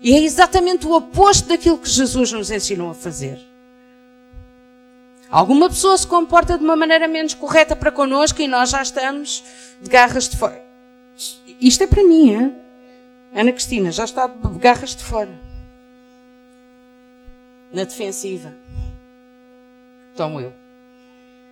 [0.00, 3.40] E é exatamente o oposto daquilo que Jesus nos ensinou a fazer.
[5.28, 9.42] Alguma pessoa se comporta de uma maneira menos correta para connosco e nós já estamos
[9.82, 10.69] de garras de fora.
[11.60, 12.54] Isto é para mim, hein?
[13.34, 15.30] Ana Cristina já está de garras de fora.
[17.72, 18.52] Na defensiva.
[20.16, 20.52] tão eu.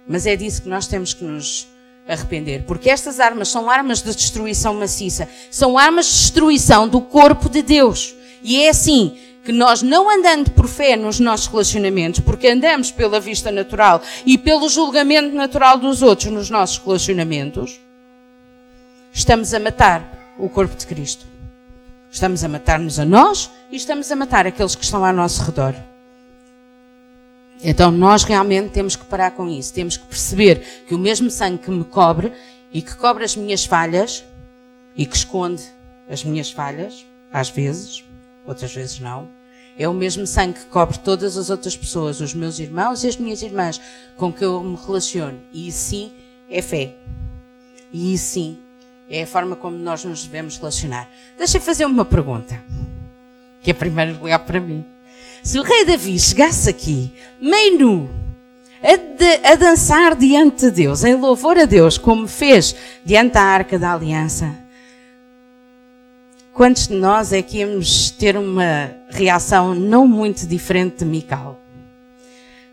[0.07, 1.68] Mas é disso que nós temos que nos
[2.09, 7.51] arrepender, porque estas armas são armas de destruição maciça, são armas de destruição do corpo
[7.51, 8.14] de Deus.
[8.42, 13.21] E é assim que nós não andando por fé nos nossos relacionamentos, porque andamos pela
[13.21, 17.79] vista natural e pelo julgamento natural dos outros nos nossos relacionamentos,
[19.18, 21.26] estamos a matar o corpo de Cristo.
[22.09, 25.74] Estamos a matar-nos a nós e estamos a matar aqueles que estão ao nosso redor.
[27.61, 29.74] Então nós realmente temos que parar com isso.
[29.74, 32.33] Temos que perceber que o mesmo sangue que me cobre
[32.72, 34.24] e que cobre as minhas falhas
[34.96, 35.64] e que esconde
[36.09, 38.04] as minhas falhas, às vezes,
[38.46, 39.28] outras vezes não,
[39.76, 43.16] é o mesmo sangue que cobre todas as outras pessoas, os meus irmãos e as
[43.16, 43.81] minhas irmãs
[44.16, 45.40] com que eu me relaciono.
[45.52, 46.12] E sim
[46.48, 46.94] é fé.
[47.92, 48.59] E sim
[49.11, 51.09] é a forma como nós nos devemos relacionar.
[51.37, 52.62] Deixa-me fazer uma pergunta,
[53.62, 54.85] que é primeiro lugar para mim.
[55.42, 58.11] Se o rei Davi chegasse aqui, meio nu,
[58.83, 63.42] a, de, a, dançar diante de Deus, em louvor a Deus, como fez diante da
[63.42, 64.55] arca da aliança,
[66.53, 71.59] quantos de nós é que íamos ter uma reação não muito diferente de Mical?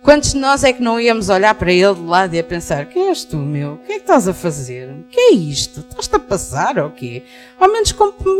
[0.06, 2.86] Quantos de nós é que não íamos olhar para ele de lado e a pensar:
[2.86, 3.74] quem és tu, meu?
[3.74, 4.88] O que é que estás a fazer?
[4.92, 5.80] O que é isto?
[5.80, 7.24] Estás-te a passar ou quê?
[7.60, 7.92] Ao menos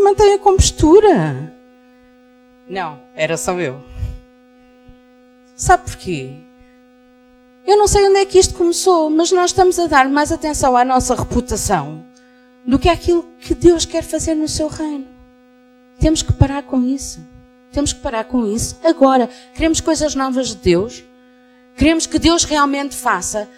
[0.04, 1.52] mantenha a compostura.
[2.70, 3.82] Não, era só eu.
[5.56, 6.34] Sabe porquê?
[7.66, 10.78] Eu não sei onde é que isto começou, mas nós estamos a dar mais atenção
[10.78, 12.06] à nossa reputação
[12.64, 15.08] do que àquilo que Deus quer fazer no seu reino.
[16.00, 17.20] Temos que parar com isso.
[17.72, 19.28] Temos que parar com isso agora.
[19.56, 21.04] Queremos coisas novas de Deus.
[21.78, 23.50] Queremos que Deus realmente faça.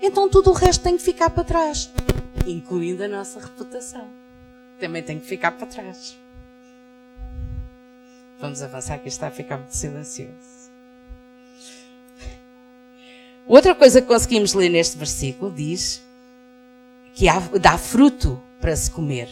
[0.00, 1.90] Então tudo o resto tem que ficar para trás,
[2.46, 4.06] incluindo a nossa reputação.
[4.78, 6.16] Também tem que ficar para trás.
[8.40, 10.32] Vamos avançar que está a ficar muito silencioso.
[13.46, 16.02] Outra coisa que conseguimos ler neste versículo diz
[17.14, 17.26] que
[17.60, 19.28] dá fruto para se comer.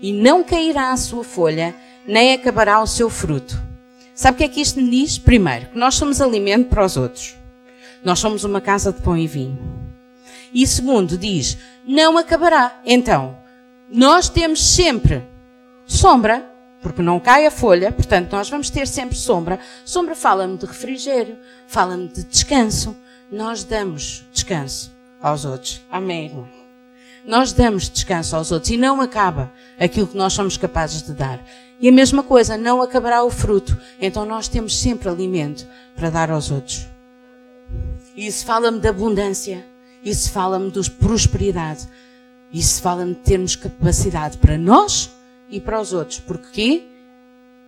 [0.00, 1.74] E não cairá a sua folha,
[2.06, 3.60] nem acabará o seu fruto.
[4.14, 5.18] Sabe o que é que isto me diz?
[5.18, 7.36] Primeiro, que nós somos alimento para os outros.
[8.04, 9.58] Nós somos uma casa de pão e vinho.
[10.52, 12.80] E segundo, diz, não acabará.
[12.84, 13.36] Então,
[13.90, 15.24] nós temos sempre
[15.86, 16.44] sombra,
[16.82, 19.58] porque não cai a folha, portanto, nós vamos ter sempre sombra.
[19.84, 22.94] Sombra fala-me de refrigério, fala-me de descanso,
[23.32, 25.80] nós damos descanso aos outros.
[25.90, 26.46] Amém?
[27.26, 31.42] Nós damos descanso aos outros e não acaba aquilo que nós somos capazes de dar.
[31.80, 33.76] E a mesma coisa, não acabará o fruto.
[33.98, 36.93] Então nós temos sempre alimento para dar aos outros.
[38.16, 39.64] Isso fala-me de abundância.
[40.04, 41.88] Isso fala-me de prosperidade.
[42.52, 45.10] Isso fala-me de termos capacidade para nós
[45.50, 46.20] e para os outros.
[46.20, 46.84] Porquê?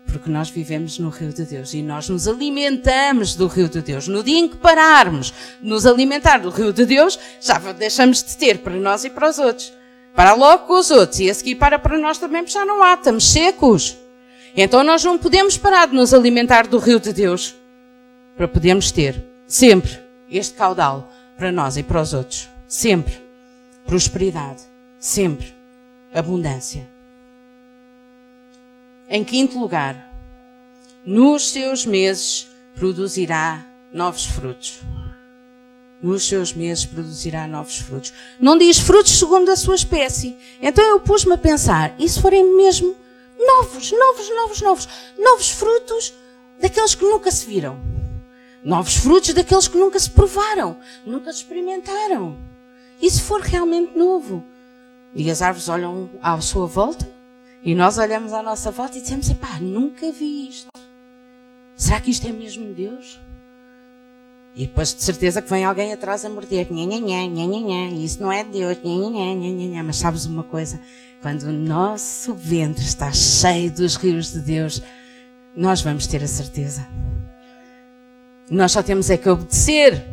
[0.06, 4.06] Porque nós vivemos no rio de Deus e nós nos alimentamos do rio de Deus.
[4.06, 8.58] No dia em que pararmos nos alimentar do rio de Deus, já deixamos de ter
[8.58, 9.72] para nós e para os outros.
[10.14, 12.82] Para logo com os outros e a seguir para para nós também, porque já não
[12.82, 13.96] há, estamos secos.
[14.56, 17.56] Então nós não podemos parar de nos alimentar do rio de Deus
[18.36, 19.98] para podermos ter sempre
[20.30, 22.48] este caudal para nós e para os outros.
[22.66, 23.22] Sempre.
[23.86, 24.62] Prosperidade.
[24.98, 25.54] Sempre.
[26.12, 26.88] Abundância.
[29.08, 30.12] Em quinto lugar,
[31.04, 34.80] nos seus meses produzirá novos frutos.
[36.02, 38.12] Nos seus meses produzirá novos frutos.
[38.40, 40.36] Não diz frutos segundo a sua espécie.
[40.60, 42.94] Então eu pus-me a pensar, e se forem mesmo
[43.38, 46.12] novos, novos, novos, novos, novos frutos
[46.60, 47.95] daqueles que nunca se viram.
[48.66, 50.76] Novos frutos daqueles que nunca se provaram,
[51.06, 52.36] nunca se experimentaram.
[53.00, 54.42] E se for realmente novo?
[55.14, 57.08] E as árvores olham à sua volta
[57.62, 60.66] e nós olhamos à nossa volta e dizemos: pá, nunca vi isto.
[61.76, 63.20] Será que isto é mesmo Deus?
[64.56, 66.66] E depois de certeza que vem alguém atrás a morder.
[66.72, 67.90] Nha, nha, nha, nha, nha, nha.
[67.90, 68.78] Isso não é Deus.
[68.82, 69.82] Nha, nha, nha, nha, nha, nha.
[69.84, 70.80] Mas sabes uma coisa?
[71.22, 74.82] Quando o nosso ventre está cheio dos rios de Deus,
[75.54, 76.84] nós vamos ter a certeza.
[78.50, 80.04] Nós só temos é que obedecer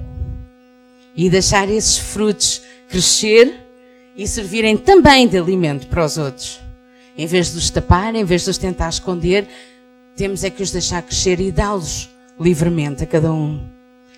[1.16, 3.60] e deixar esses frutos crescer
[4.16, 6.60] e servirem também de alimento para os outros.
[7.18, 9.48] Em vez de os tapar, em vez de os tentar esconder,
[10.16, 13.68] temos é que os deixar crescer e dá-los livremente a cada um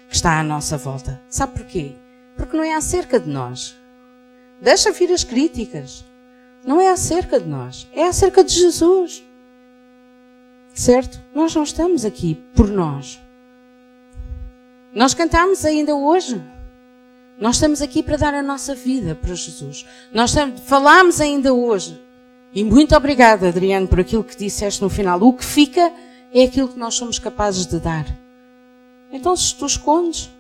[0.09, 1.21] que está à nossa volta.
[1.29, 1.93] Sabe porquê?
[2.37, 3.75] Porque não é acerca de nós.
[4.61, 6.05] Deixa vir as críticas.
[6.65, 7.87] Não é acerca de nós.
[7.93, 9.23] É acerca de Jesus.
[10.73, 11.21] Certo?
[11.33, 13.19] Nós não estamos aqui por nós.
[14.95, 16.41] Nós cantamos ainda hoje.
[17.37, 19.85] Nós estamos aqui para dar a nossa vida para Jesus.
[20.13, 20.33] Nós
[20.65, 22.01] falamos ainda hoje
[22.53, 25.21] e muito obrigada, Adriano, por aquilo que disseste no final.
[25.21, 25.91] O que fica
[26.33, 28.05] é aquilo que nós somos capazes de dar.
[29.11, 30.31] Então, se tu escondes,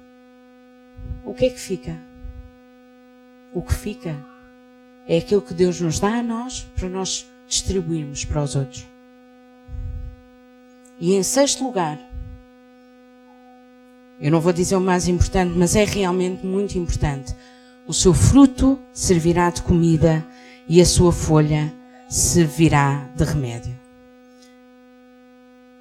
[1.25, 1.99] o que é que fica?
[3.53, 4.15] O que fica
[5.05, 8.87] é aquilo que Deus nos dá a nós para nós distribuirmos para os outros.
[10.97, 11.99] E em sexto lugar,
[14.19, 17.35] eu não vou dizer o mais importante, mas é realmente muito importante.
[17.85, 20.25] O seu fruto servirá de comida
[20.67, 21.73] e a sua folha
[22.09, 23.77] servirá de remédio.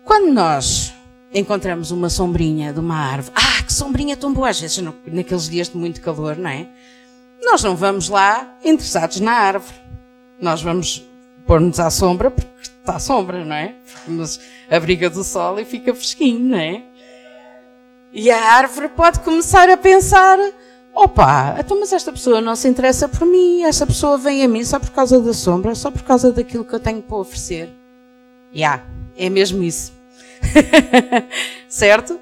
[0.05, 0.93] Quando nós
[1.33, 5.69] encontramos uma sombrinha de uma árvore, ah, que sombrinha tão boa, às vezes naqueles dias
[5.69, 6.69] de muito calor, não é?
[7.43, 9.75] Nós não vamos lá interessados na árvore.
[10.41, 11.05] Nós vamos
[11.47, 13.75] pôr-nos à sombra porque está à sombra, não é?
[13.93, 16.83] Porque nos abriga do sol e fica fresquinho, não é?
[18.15, 20.39] E a árvore pode começar a pensar:
[20.95, 24.65] opa, então, mas esta pessoa não se interessa por mim, esta pessoa vem a mim
[24.65, 27.75] só por causa da sombra, só por causa daquilo que eu tenho para oferecer.
[28.53, 28.85] Já, yeah,
[29.17, 29.93] é mesmo isso.
[31.69, 32.21] certo?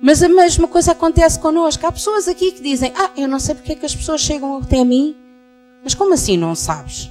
[0.00, 1.84] Mas a mesma coisa acontece connosco.
[1.84, 4.58] Há pessoas aqui que dizem: Ah, eu não sei porque é que as pessoas chegam
[4.58, 5.16] até mim.
[5.82, 7.10] Mas como assim não sabes?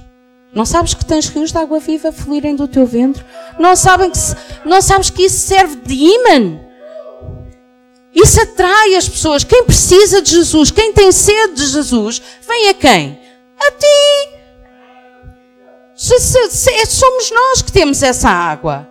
[0.54, 3.24] Não sabes que tens rios de água viva fluírem do teu ventre?
[3.58, 4.18] Não, sabem que
[4.66, 6.60] não sabes que isso serve de imã?
[8.14, 9.42] Isso atrai as pessoas.
[9.42, 13.18] Quem precisa de Jesus, quem tem sede de Jesus, vem a quem?
[13.58, 14.42] A ti.
[15.96, 18.88] Se, se, se, é, somos nós que temos essa água.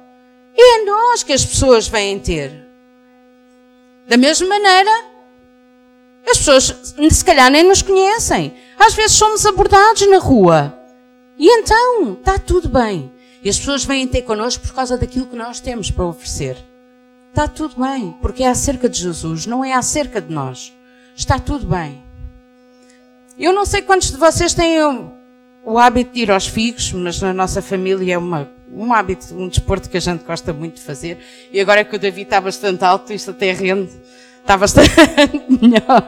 [0.57, 2.67] É nós que as pessoas vêm ter.
[4.07, 4.91] Da mesma maneira,
[6.29, 8.53] as pessoas se calhar nem nos conhecem.
[8.77, 10.77] Às vezes somos abordados na rua.
[11.37, 13.11] E então, está tudo bem.
[13.43, 16.57] E as pessoas vêm ter connosco por causa daquilo que nós temos para oferecer.
[17.31, 20.73] Está tudo bem, porque é acerca de Jesus, não é acerca de nós.
[21.15, 22.03] Está tudo bem.
[23.39, 25.11] Eu não sei quantos de vocês têm o,
[25.63, 29.47] o hábito de ir aos figos, mas na nossa família é uma, um hábito, um
[29.47, 31.19] desporto que a gente gosta muito de fazer.
[31.53, 33.91] E agora que o David está bastante alto, isto até rende,
[34.41, 34.91] está bastante
[35.61, 36.05] melhor.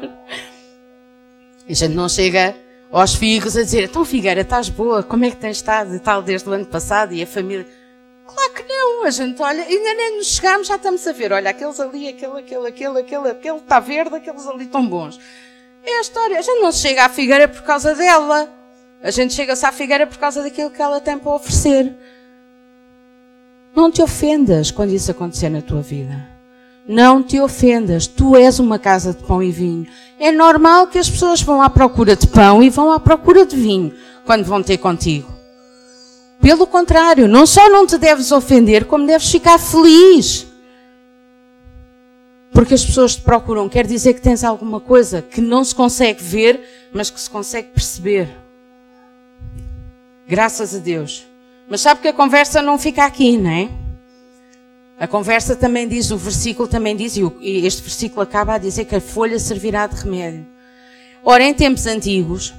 [1.70, 2.54] A gente não chega
[2.92, 6.22] aos figos a dizer, então Figueira, estás boa, como é que tens estado e tal
[6.22, 7.66] desde o ano passado e a família?
[8.26, 11.50] Claro que não, a gente olha, ainda nem nos chegamos, já estamos a ver, olha,
[11.50, 15.20] aqueles ali, aquele, aquele, aquele, aquele, aquele está verde, aqueles ali estão bons.
[15.86, 18.50] É a história, a gente não chega à Figueira por causa dela,
[19.02, 21.94] a gente chega-se à Figueira por causa daquilo que ela tem para oferecer.
[23.76, 26.32] Não te ofendas quando isso acontecer na tua vida.
[26.88, 29.88] Não te ofendas, tu és uma casa de pão e vinho.
[30.20, 33.56] É normal que as pessoas vão à procura de pão e vão à procura de
[33.56, 33.94] vinho
[34.26, 35.33] quando vão ter contigo.
[36.44, 40.46] Pelo contrário, não só não te deves ofender, como deves ficar feliz.
[42.52, 46.22] Porque as pessoas te procuram, quer dizer que tens alguma coisa que não se consegue
[46.22, 48.30] ver, mas que se consegue perceber.
[50.28, 51.26] Graças a Deus.
[51.70, 53.70] Mas sabe que a conversa não fica aqui, não é?
[55.00, 58.98] A conversa também diz, o versículo também diz, e este versículo acaba a dizer que
[58.98, 60.46] a folha servirá de remédio.
[61.24, 62.54] Ora, em tempos antigos,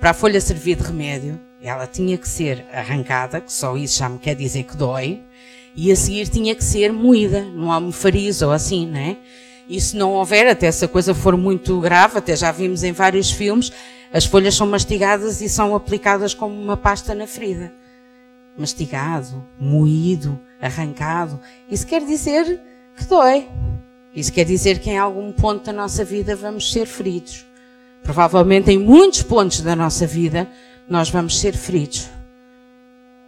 [0.00, 4.08] para a folha servir de remédio, ela tinha que ser arrancada, que só isso já
[4.08, 5.22] me quer dizer que dói,
[5.74, 9.16] e a seguir tinha que ser moída, num almofariz ou assim, não é?
[9.68, 12.92] E se não houver, até se a coisa for muito grave, até já vimos em
[12.92, 13.70] vários filmes,
[14.12, 17.72] as folhas são mastigadas e são aplicadas como uma pasta na ferida.
[18.56, 21.38] Mastigado, moído, arrancado.
[21.70, 22.60] Isso quer dizer
[22.96, 23.46] que dói.
[24.14, 27.46] Isso quer dizer que em algum ponto da nossa vida vamos ser feridos.
[28.02, 30.48] Provavelmente em muitos pontos da nossa vida
[30.88, 32.08] nós vamos ser feridos.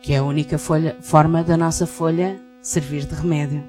[0.00, 3.62] Que é a única folha, forma da nossa folha servir de remédio.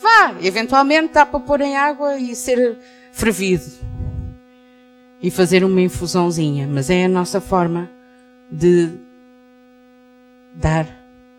[0.00, 2.78] Vá, eventualmente dá para pôr em água e ser
[3.12, 3.70] fervido.
[5.20, 6.66] E fazer uma infusãozinha.
[6.66, 7.90] Mas é a nossa forma
[8.50, 8.90] de
[10.54, 10.86] dar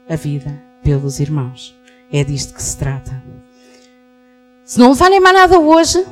[0.07, 1.75] a vida pelos irmãos.
[2.11, 3.23] É disto que se trata.
[4.63, 6.05] Se não levarem mais nada hoje,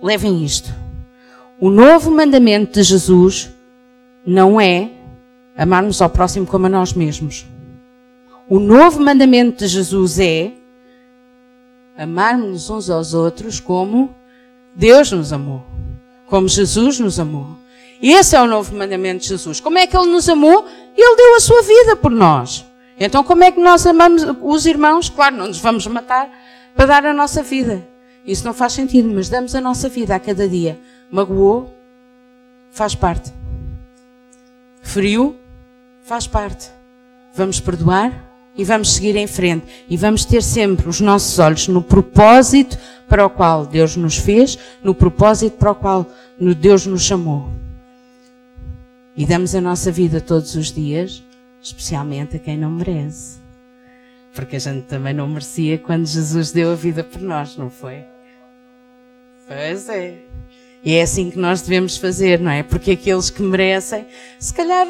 [0.00, 0.72] levem isto.
[1.58, 3.50] O novo mandamento de Jesus
[4.24, 4.95] não é
[5.56, 7.46] amarmos ao próximo como a nós mesmos.
[8.48, 10.52] O novo mandamento de Jesus é
[11.96, 14.14] amarmos uns aos outros como
[14.74, 15.64] Deus nos amou,
[16.26, 17.56] como Jesus nos amou.
[18.00, 19.58] Esse é o novo mandamento de Jesus.
[19.58, 20.66] Como é que Ele nos amou?
[20.96, 22.64] Ele deu a sua vida por nós.
[22.98, 25.08] Então como é que nós amamos os irmãos?
[25.08, 26.30] Claro, não nos vamos matar
[26.74, 27.86] para dar a nossa vida.
[28.26, 30.78] Isso não faz sentido, mas damos a nossa vida a cada dia.
[31.10, 31.74] Magoou?
[32.70, 33.32] Faz parte.
[34.82, 35.36] Feriu?
[36.06, 36.70] Faz parte.
[37.34, 38.24] Vamos perdoar
[38.56, 39.66] e vamos seguir em frente.
[39.88, 42.78] E vamos ter sempre os nossos olhos no propósito
[43.08, 46.06] para o qual Deus nos fez, no propósito para o qual
[46.38, 47.50] Deus nos chamou.
[49.16, 51.22] E damos a nossa vida todos os dias
[51.66, 53.38] especialmente a quem não merece.
[54.34, 58.04] Porque a gente também não merecia quando Jesus deu a vida por nós, não foi?
[59.48, 60.18] Pois é.
[60.84, 62.62] E é assim que nós devemos fazer, não é?
[62.62, 64.06] Porque aqueles que merecem,
[64.38, 64.86] se calhar,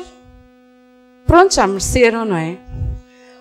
[1.26, 2.58] pronto, já mereceram, não é?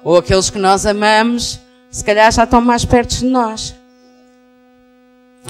[0.04, 1.60] Ou aqueles que nós amamos,
[1.90, 3.76] se calhar já estão mais perto de nós.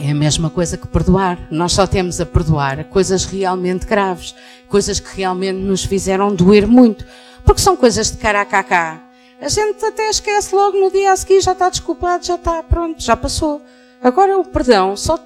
[0.01, 1.47] É a mesma coisa que perdoar.
[1.49, 4.35] Nós só temos a perdoar coisas realmente graves,
[4.67, 7.05] coisas que realmente nos fizeram doer muito,
[7.45, 9.01] porque são coisas de cara a cá.
[9.39, 13.01] A gente até esquece logo no dia a seguir, já está desculpado, já está, pronto,
[13.01, 13.61] já passou.
[14.01, 15.19] Agora o perdão só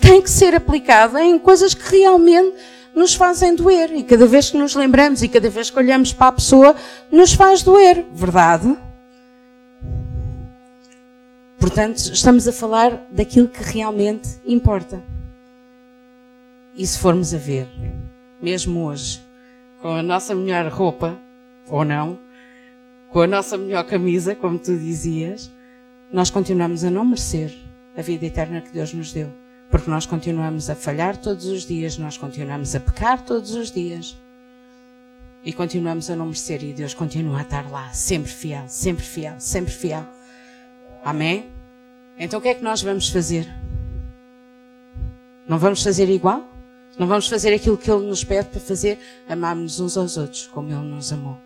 [0.00, 2.56] tem que ser aplicado em coisas que realmente
[2.94, 3.94] nos fazem doer.
[3.94, 6.74] E cada vez que nos lembramos e cada vez que olhamos para a pessoa,
[7.10, 8.04] nos faz doer.
[8.12, 8.76] Verdade?
[11.58, 15.02] Portanto, estamos a falar daquilo que realmente importa.
[16.74, 17.68] E se formos a ver,
[18.40, 19.20] mesmo hoje,
[19.82, 21.18] com a nossa melhor roupa,
[21.68, 22.18] ou não,
[23.10, 25.50] com a nossa melhor camisa, como tu dizias,
[26.12, 27.54] nós continuamos a não merecer
[27.96, 29.30] a vida eterna que Deus nos deu.
[29.70, 34.16] Porque nós continuamos a falhar todos os dias, nós continuamos a pecar todos os dias.
[35.44, 39.36] E continuamos a não merecer, e Deus continua a estar lá, sempre fiel, sempre fiel,
[39.38, 40.04] sempre fiel.
[41.04, 41.48] Amém?
[42.18, 43.48] Então o que é que nós vamos fazer?
[45.48, 46.46] Não vamos fazer igual?
[46.98, 48.98] Não vamos fazer aquilo que Ele nos pede para fazer?
[49.28, 51.38] Amarmos uns aos outros como Ele nos amou.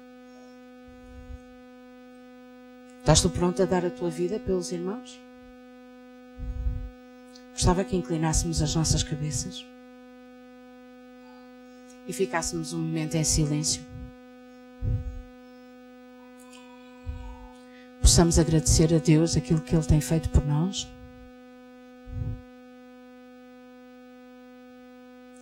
[3.01, 5.24] Estás tu pronto a dar a tua vida pelos irmãos?
[7.55, 9.65] Gostava que inclinássemos as nossas cabeças
[12.07, 13.83] e ficássemos um momento em silêncio.
[18.15, 20.89] possamos agradecer a Deus aquilo que Ele tem feito por nós.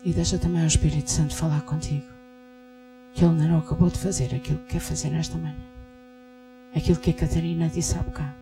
[0.03, 2.07] E deixa também o Espírito Santo falar contigo.
[3.13, 5.55] Que Ele não acabou de fazer aquilo que quer fazer nesta manhã.
[6.75, 8.42] Aquilo que a Catarina disse há bocado.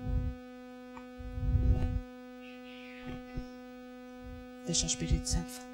[4.70, 5.69] Deixa o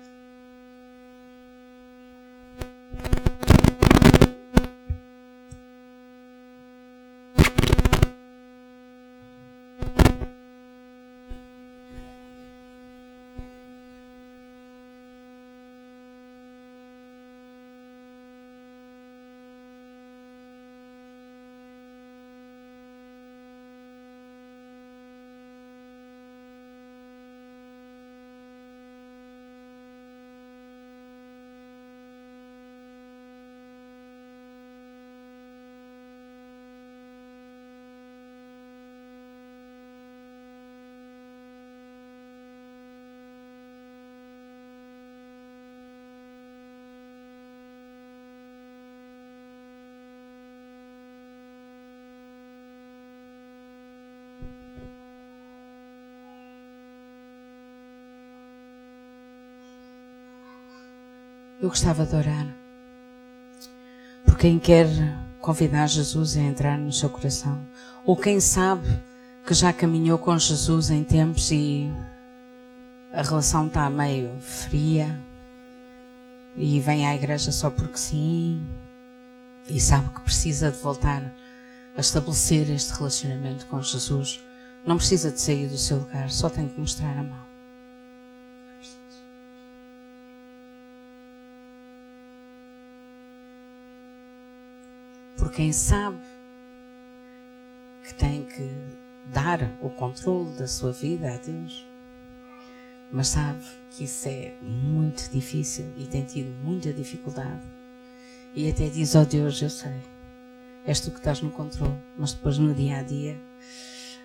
[61.58, 62.46] Eu gostava de orar
[64.26, 64.86] por quem quer
[65.40, 67.66] convidar Jesus a entrar no seu coração,
[68.04, 68.86] ou quem sabe
[69.46, 71.90] que já caminhou com Jesus em tempos e
[73.10, 75.18] a relação está meio fria
[76.56, 78.62] e vem à igreja só porque sim
[79.66, 81.22] e sabe que precisa de voltar
[81.96, 84.40] a estabelecer este relacionamento com Jesus.
[84.84, 87.45] Não precisa de sair do seu lugar, só tem que mostrar a mão.
[95.56, 96.18] Quem sabe
[98.04, 98.70] que tem que
[99.32, 101.86] dar o controle da sua vida a Deus,
[103.10, 107.62] mas sabe que isso é muito difícil e tem tido muita dificuldade.
[108.54, 109.98] E até diz: Ó oh Deus, eu sei,
[110.84, 113.40] és tu que estás no controle, mas depois no dia a dia,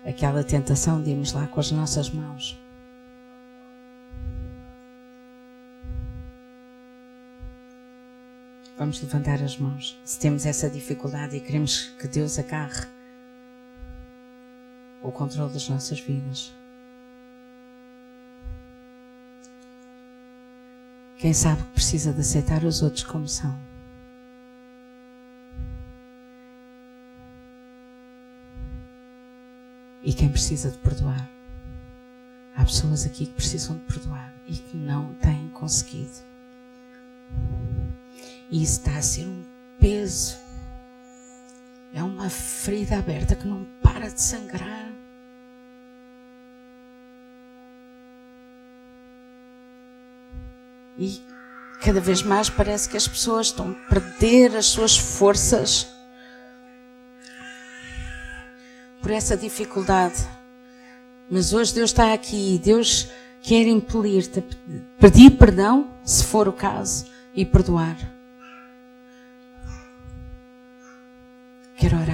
[0.04, 2.60] aquela tentação de irmos lá com as nossas mãos
[8.78, 10.00] Vamos levantar as mãos.
[10.04, 12.86] Se temos essa dificuldade e queremos que Deus agarre
[15.02, 16.52] o controle das nossas vidas.
[21.18, 23.56] Quem sabe que precisa de aceitar os outros como são.
[30.02, 31.30] E quem precisa de perdoar.
[32.56, 36.32] Há pessoas aqui que precisam de perdoar e que não têm conseguido.
[38.52, 39.42] E está a ser um
[39.80, 40.36] peso.
[41.94, 44.92] É uma ferida aberta que não para de sangrar.
[50.98, 51.22] E
[51.80, 55.88] cada vez mais parece que as pessoas estão a perder as suas forças
[59.00, 60.28] por essa dificuldade.
[61.30, 63.08] Mas hoje Deus está aqui, Deus
[63.40, 64.42] quer impelir-te a
[65.00, 67.96] pedir perdão, se for o caso, e perdoar.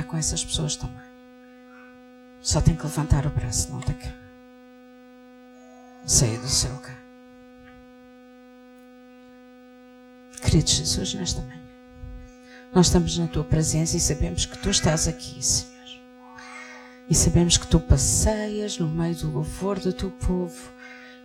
[0.09, 1.06] Com essas pessoas também.
[2.40, 4.09] Só tem que levantar o braço, não tem que.
[6.06, 6.98] Saia do seu lugar.
[10.42, 11.61] Querido Jesus, nesta manhã,
[12.72, 15.78] nós estamos na tua presença e sabemos que tu estás aqui, Senhor.
[17.11, 20.72] E sabemos que tu passeias no meio do louvor do teu povo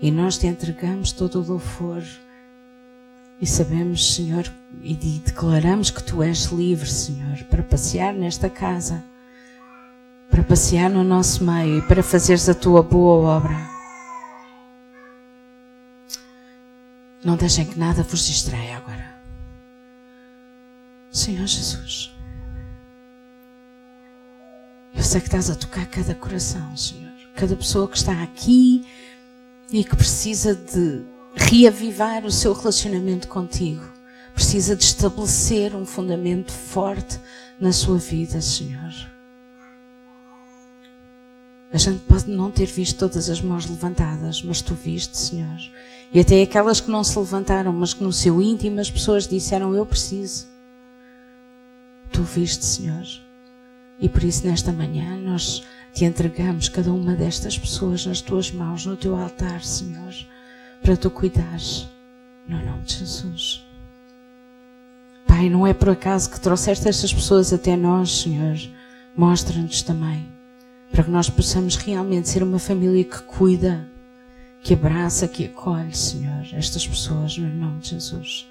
[0.02, 2.04] e nós te entregamos todo o louvor.
[3.42, 4.50] E sabemos, Senhor,
[4.82, 9.04] e declaramos que tu és livre, Senhor, para passear nesta casa,
[10.30, 13.74] para passear no nosso meio e para fazeres a tua boa obra.
[17.24, 19.14] Não deixem que nada vos distraia agora.
[21.12, 22.12] Senhor Jesus.
[24.96, 27.12] Eu sei que estás a tocar cada coração, Senhor.
[27.36, 28.86] Cada pessoa que está aqui
[29.72, 31.04] e que precisa de
[31.36, 33.84] reavivar o seu relacionamento contigo.
[34.34, 37.20] Precisa de estabelecer um fundamento forte
[37.60, 39.14] na sua vida, Senhor.
[41.72, 45.58] A gente pode não ter visto todas as mãos levantadas, mas tu viste, Senhor.
[46.14, 49.76] E até aquelas que não se levantaram, mas que no seu íntimo as pessoas disseram:
[49.76, 50.48] Eu preciso.
[52.12, 53.04] Tu viste, Senhor.
[54.00, 55.64] E por isso, nesta manhã, nós
[55.94, 60.14] te entregamos cada uma destas pessoas nas tuas mãos, no teu altar, Senhor,
[60.84, 61.88] para tu cuidares,
[62.46, 63.66] no nome de Jesus.
[65.26, 68.58] Pai, não é por acaso que trouxeste estas pessoas até nós, Senhor.
[69.16, 70.28] Mostra-nos também,
[70.92, 73.88] para que nós possamos realmente ser uma família que cuida,
[74.62, 78.46] que abraça, que acolhe, Senhor, estas pessoas, no nome de Jesus.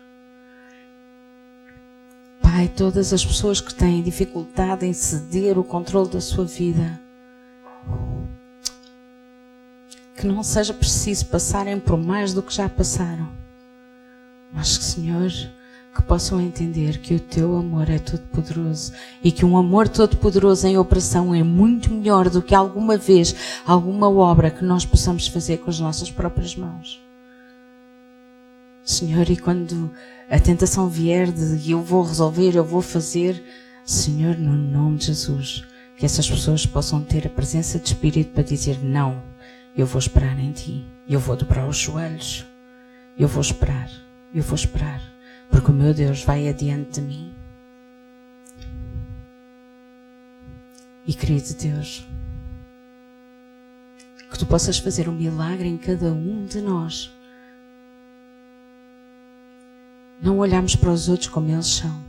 [2.41, 6.99] Pai, todas as pessoas que têm dificuldade em ceder o controle da sua vida,
[10.23, 13.29] que não seja preciso passarem por mais do que já passaram,
[14.53, 15.29] mas que, Senhor,
[15.93, 20.17] que possam entender que o teu amor é todo poderoso e que um amor todo
[20.17, 23.35] poderoso em operação é muito melhor do que alguma vez
[23.67, 27.03] alguma obra que nós possamos fazer com as nossas próprias mãos.
[28.85, 29.91] Senhor, e quando
[30.31, 33.43] a tentação vier de eu vou resolver, eu vou fazer,
[33.85, 35.65] Senhor, no nome de Jesus,
[35.97, 39.32] que essas pessoas possam ter a presença de Espírito para dizer não,
[39.77, 42.47] eu vou esperar em Ti, eu vou dobrar os joelhos,
[43.19, 43.91] eu vou esperar,
[44.35, 45.03] eu vou esperar,
[45.51, 47.35] porque o meu Deus vai adiante de mim.
[51.07, 52.07] E querido Deus,
[54.31, 57.13] que Tu possas fazer um milagre em cada um de nós.
[60.21, 62.03] Não olharmos para os outros como eles são,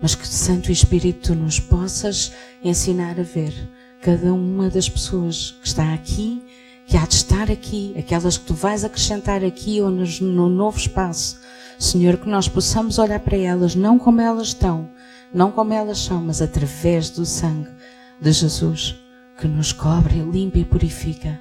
[0.00, 2.32] mas que Santo Espírito nos possas
[2.62, 3.52] ensinar a ver
[4.00, 6.42] cada uma das pessoas que está aqui,
[6.86, 11.38] que há de estar aqui, aquelas que tu vais acrescentar aqui ou no novo espaço.
[11.78, 14.88] Senhor, que nós possamos olhar para elas não como elas estão,
[15.32, 17.68] não como elas são, mas através do sangue
[18.20, 18.96] de Jesus
[19.38, 21.40] que nos cobre, limpa e purifica.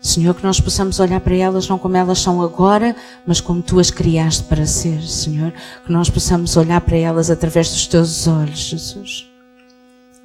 [0.00, 2.94] Senhor, que nós possamos olhar para elas não como elas são agora,
[3.26, 5.52] mas como tu as criaste para ser, Senhor.
[5.84, 9.28] Que nós possamos olhar para elas através dos teus olhos, Jesus.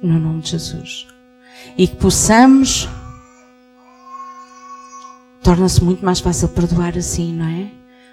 [0.00, 1.11] No nome de Jesus.
[1.76, 2.88] E que possamos.
[5.42, 7.70] Torna-se muito mais fácil perdoar assim, não é?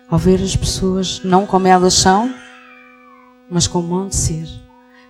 [0.10, 2.34] Ao ver as pessoas não como elas são,
[3.50, 4.48] mas como hão de ser.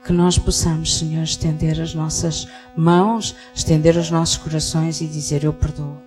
[0.06, 5.54] Que nós possamos, Senhor, estender as nossas mãos, estender os nossos corações e dizer: Eu
[5.54, 6.02] perdoo.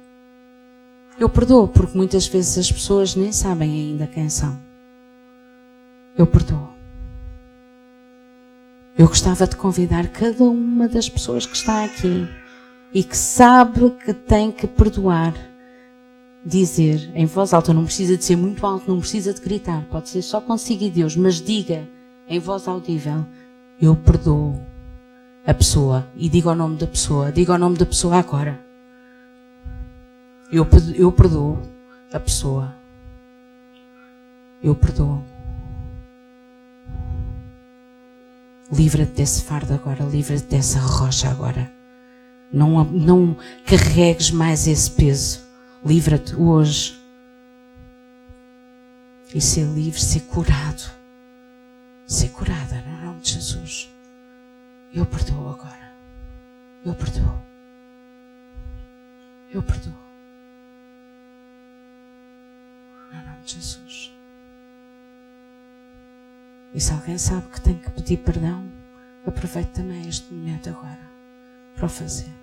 [1.18, 4.58] Eu perdoo porque muitas vezes as pessoas nem sabem ainda quem são.
[6.16, 6.71] Eu perdoo.
[8.96, 12.28] Eu gostava de convidar cada uma das pessoas que está aqui
[12.92, 15.34] e que sabe que tem que perdoar,
[16.44, 20.10] dizer em voz alta, não precisa de ser muito alto, não precisa de gritar, pode
[20.10, 21.88] ser só consigo e Deus, mas diga
[22.28, 23.24] em voz audível:
[23.80, 24.60] Eu perdoo
[25.46, 28.60] a pessoa e diga o nome da pessoa, diga o nome da pessoa agora.
[30.52, 31.62] Eu, eu perdoo
[32.12, 32.74] a pessoa.
[34.62, 35.31] Eu perdoo.
[38.72, 41.70] Livra-te desse fardo agora, livra-te dessa rocha agora.
[42.50, 45.42] Não, não carregues mais esse peso.
[45.84, 46.98] Livra-te hoje.
[49.34, 50.90] E ser livre, ser curado.
[52.06, 53.90] Ser curada no nome de Jesus.
[54.94, 55.92] Eu perdoo agora.
[56.84, 57.42] Eu perdoo.
[59.50, 59.92] Eu perdoo.
[63.12, 64.11] No nome de Jesus.
[66.74, 68.70] E se alguém sabe que tem que pedir perdão,
[69.26, 71.10] aproveite também este momento agora
[71.74, 72.41] para o fazer.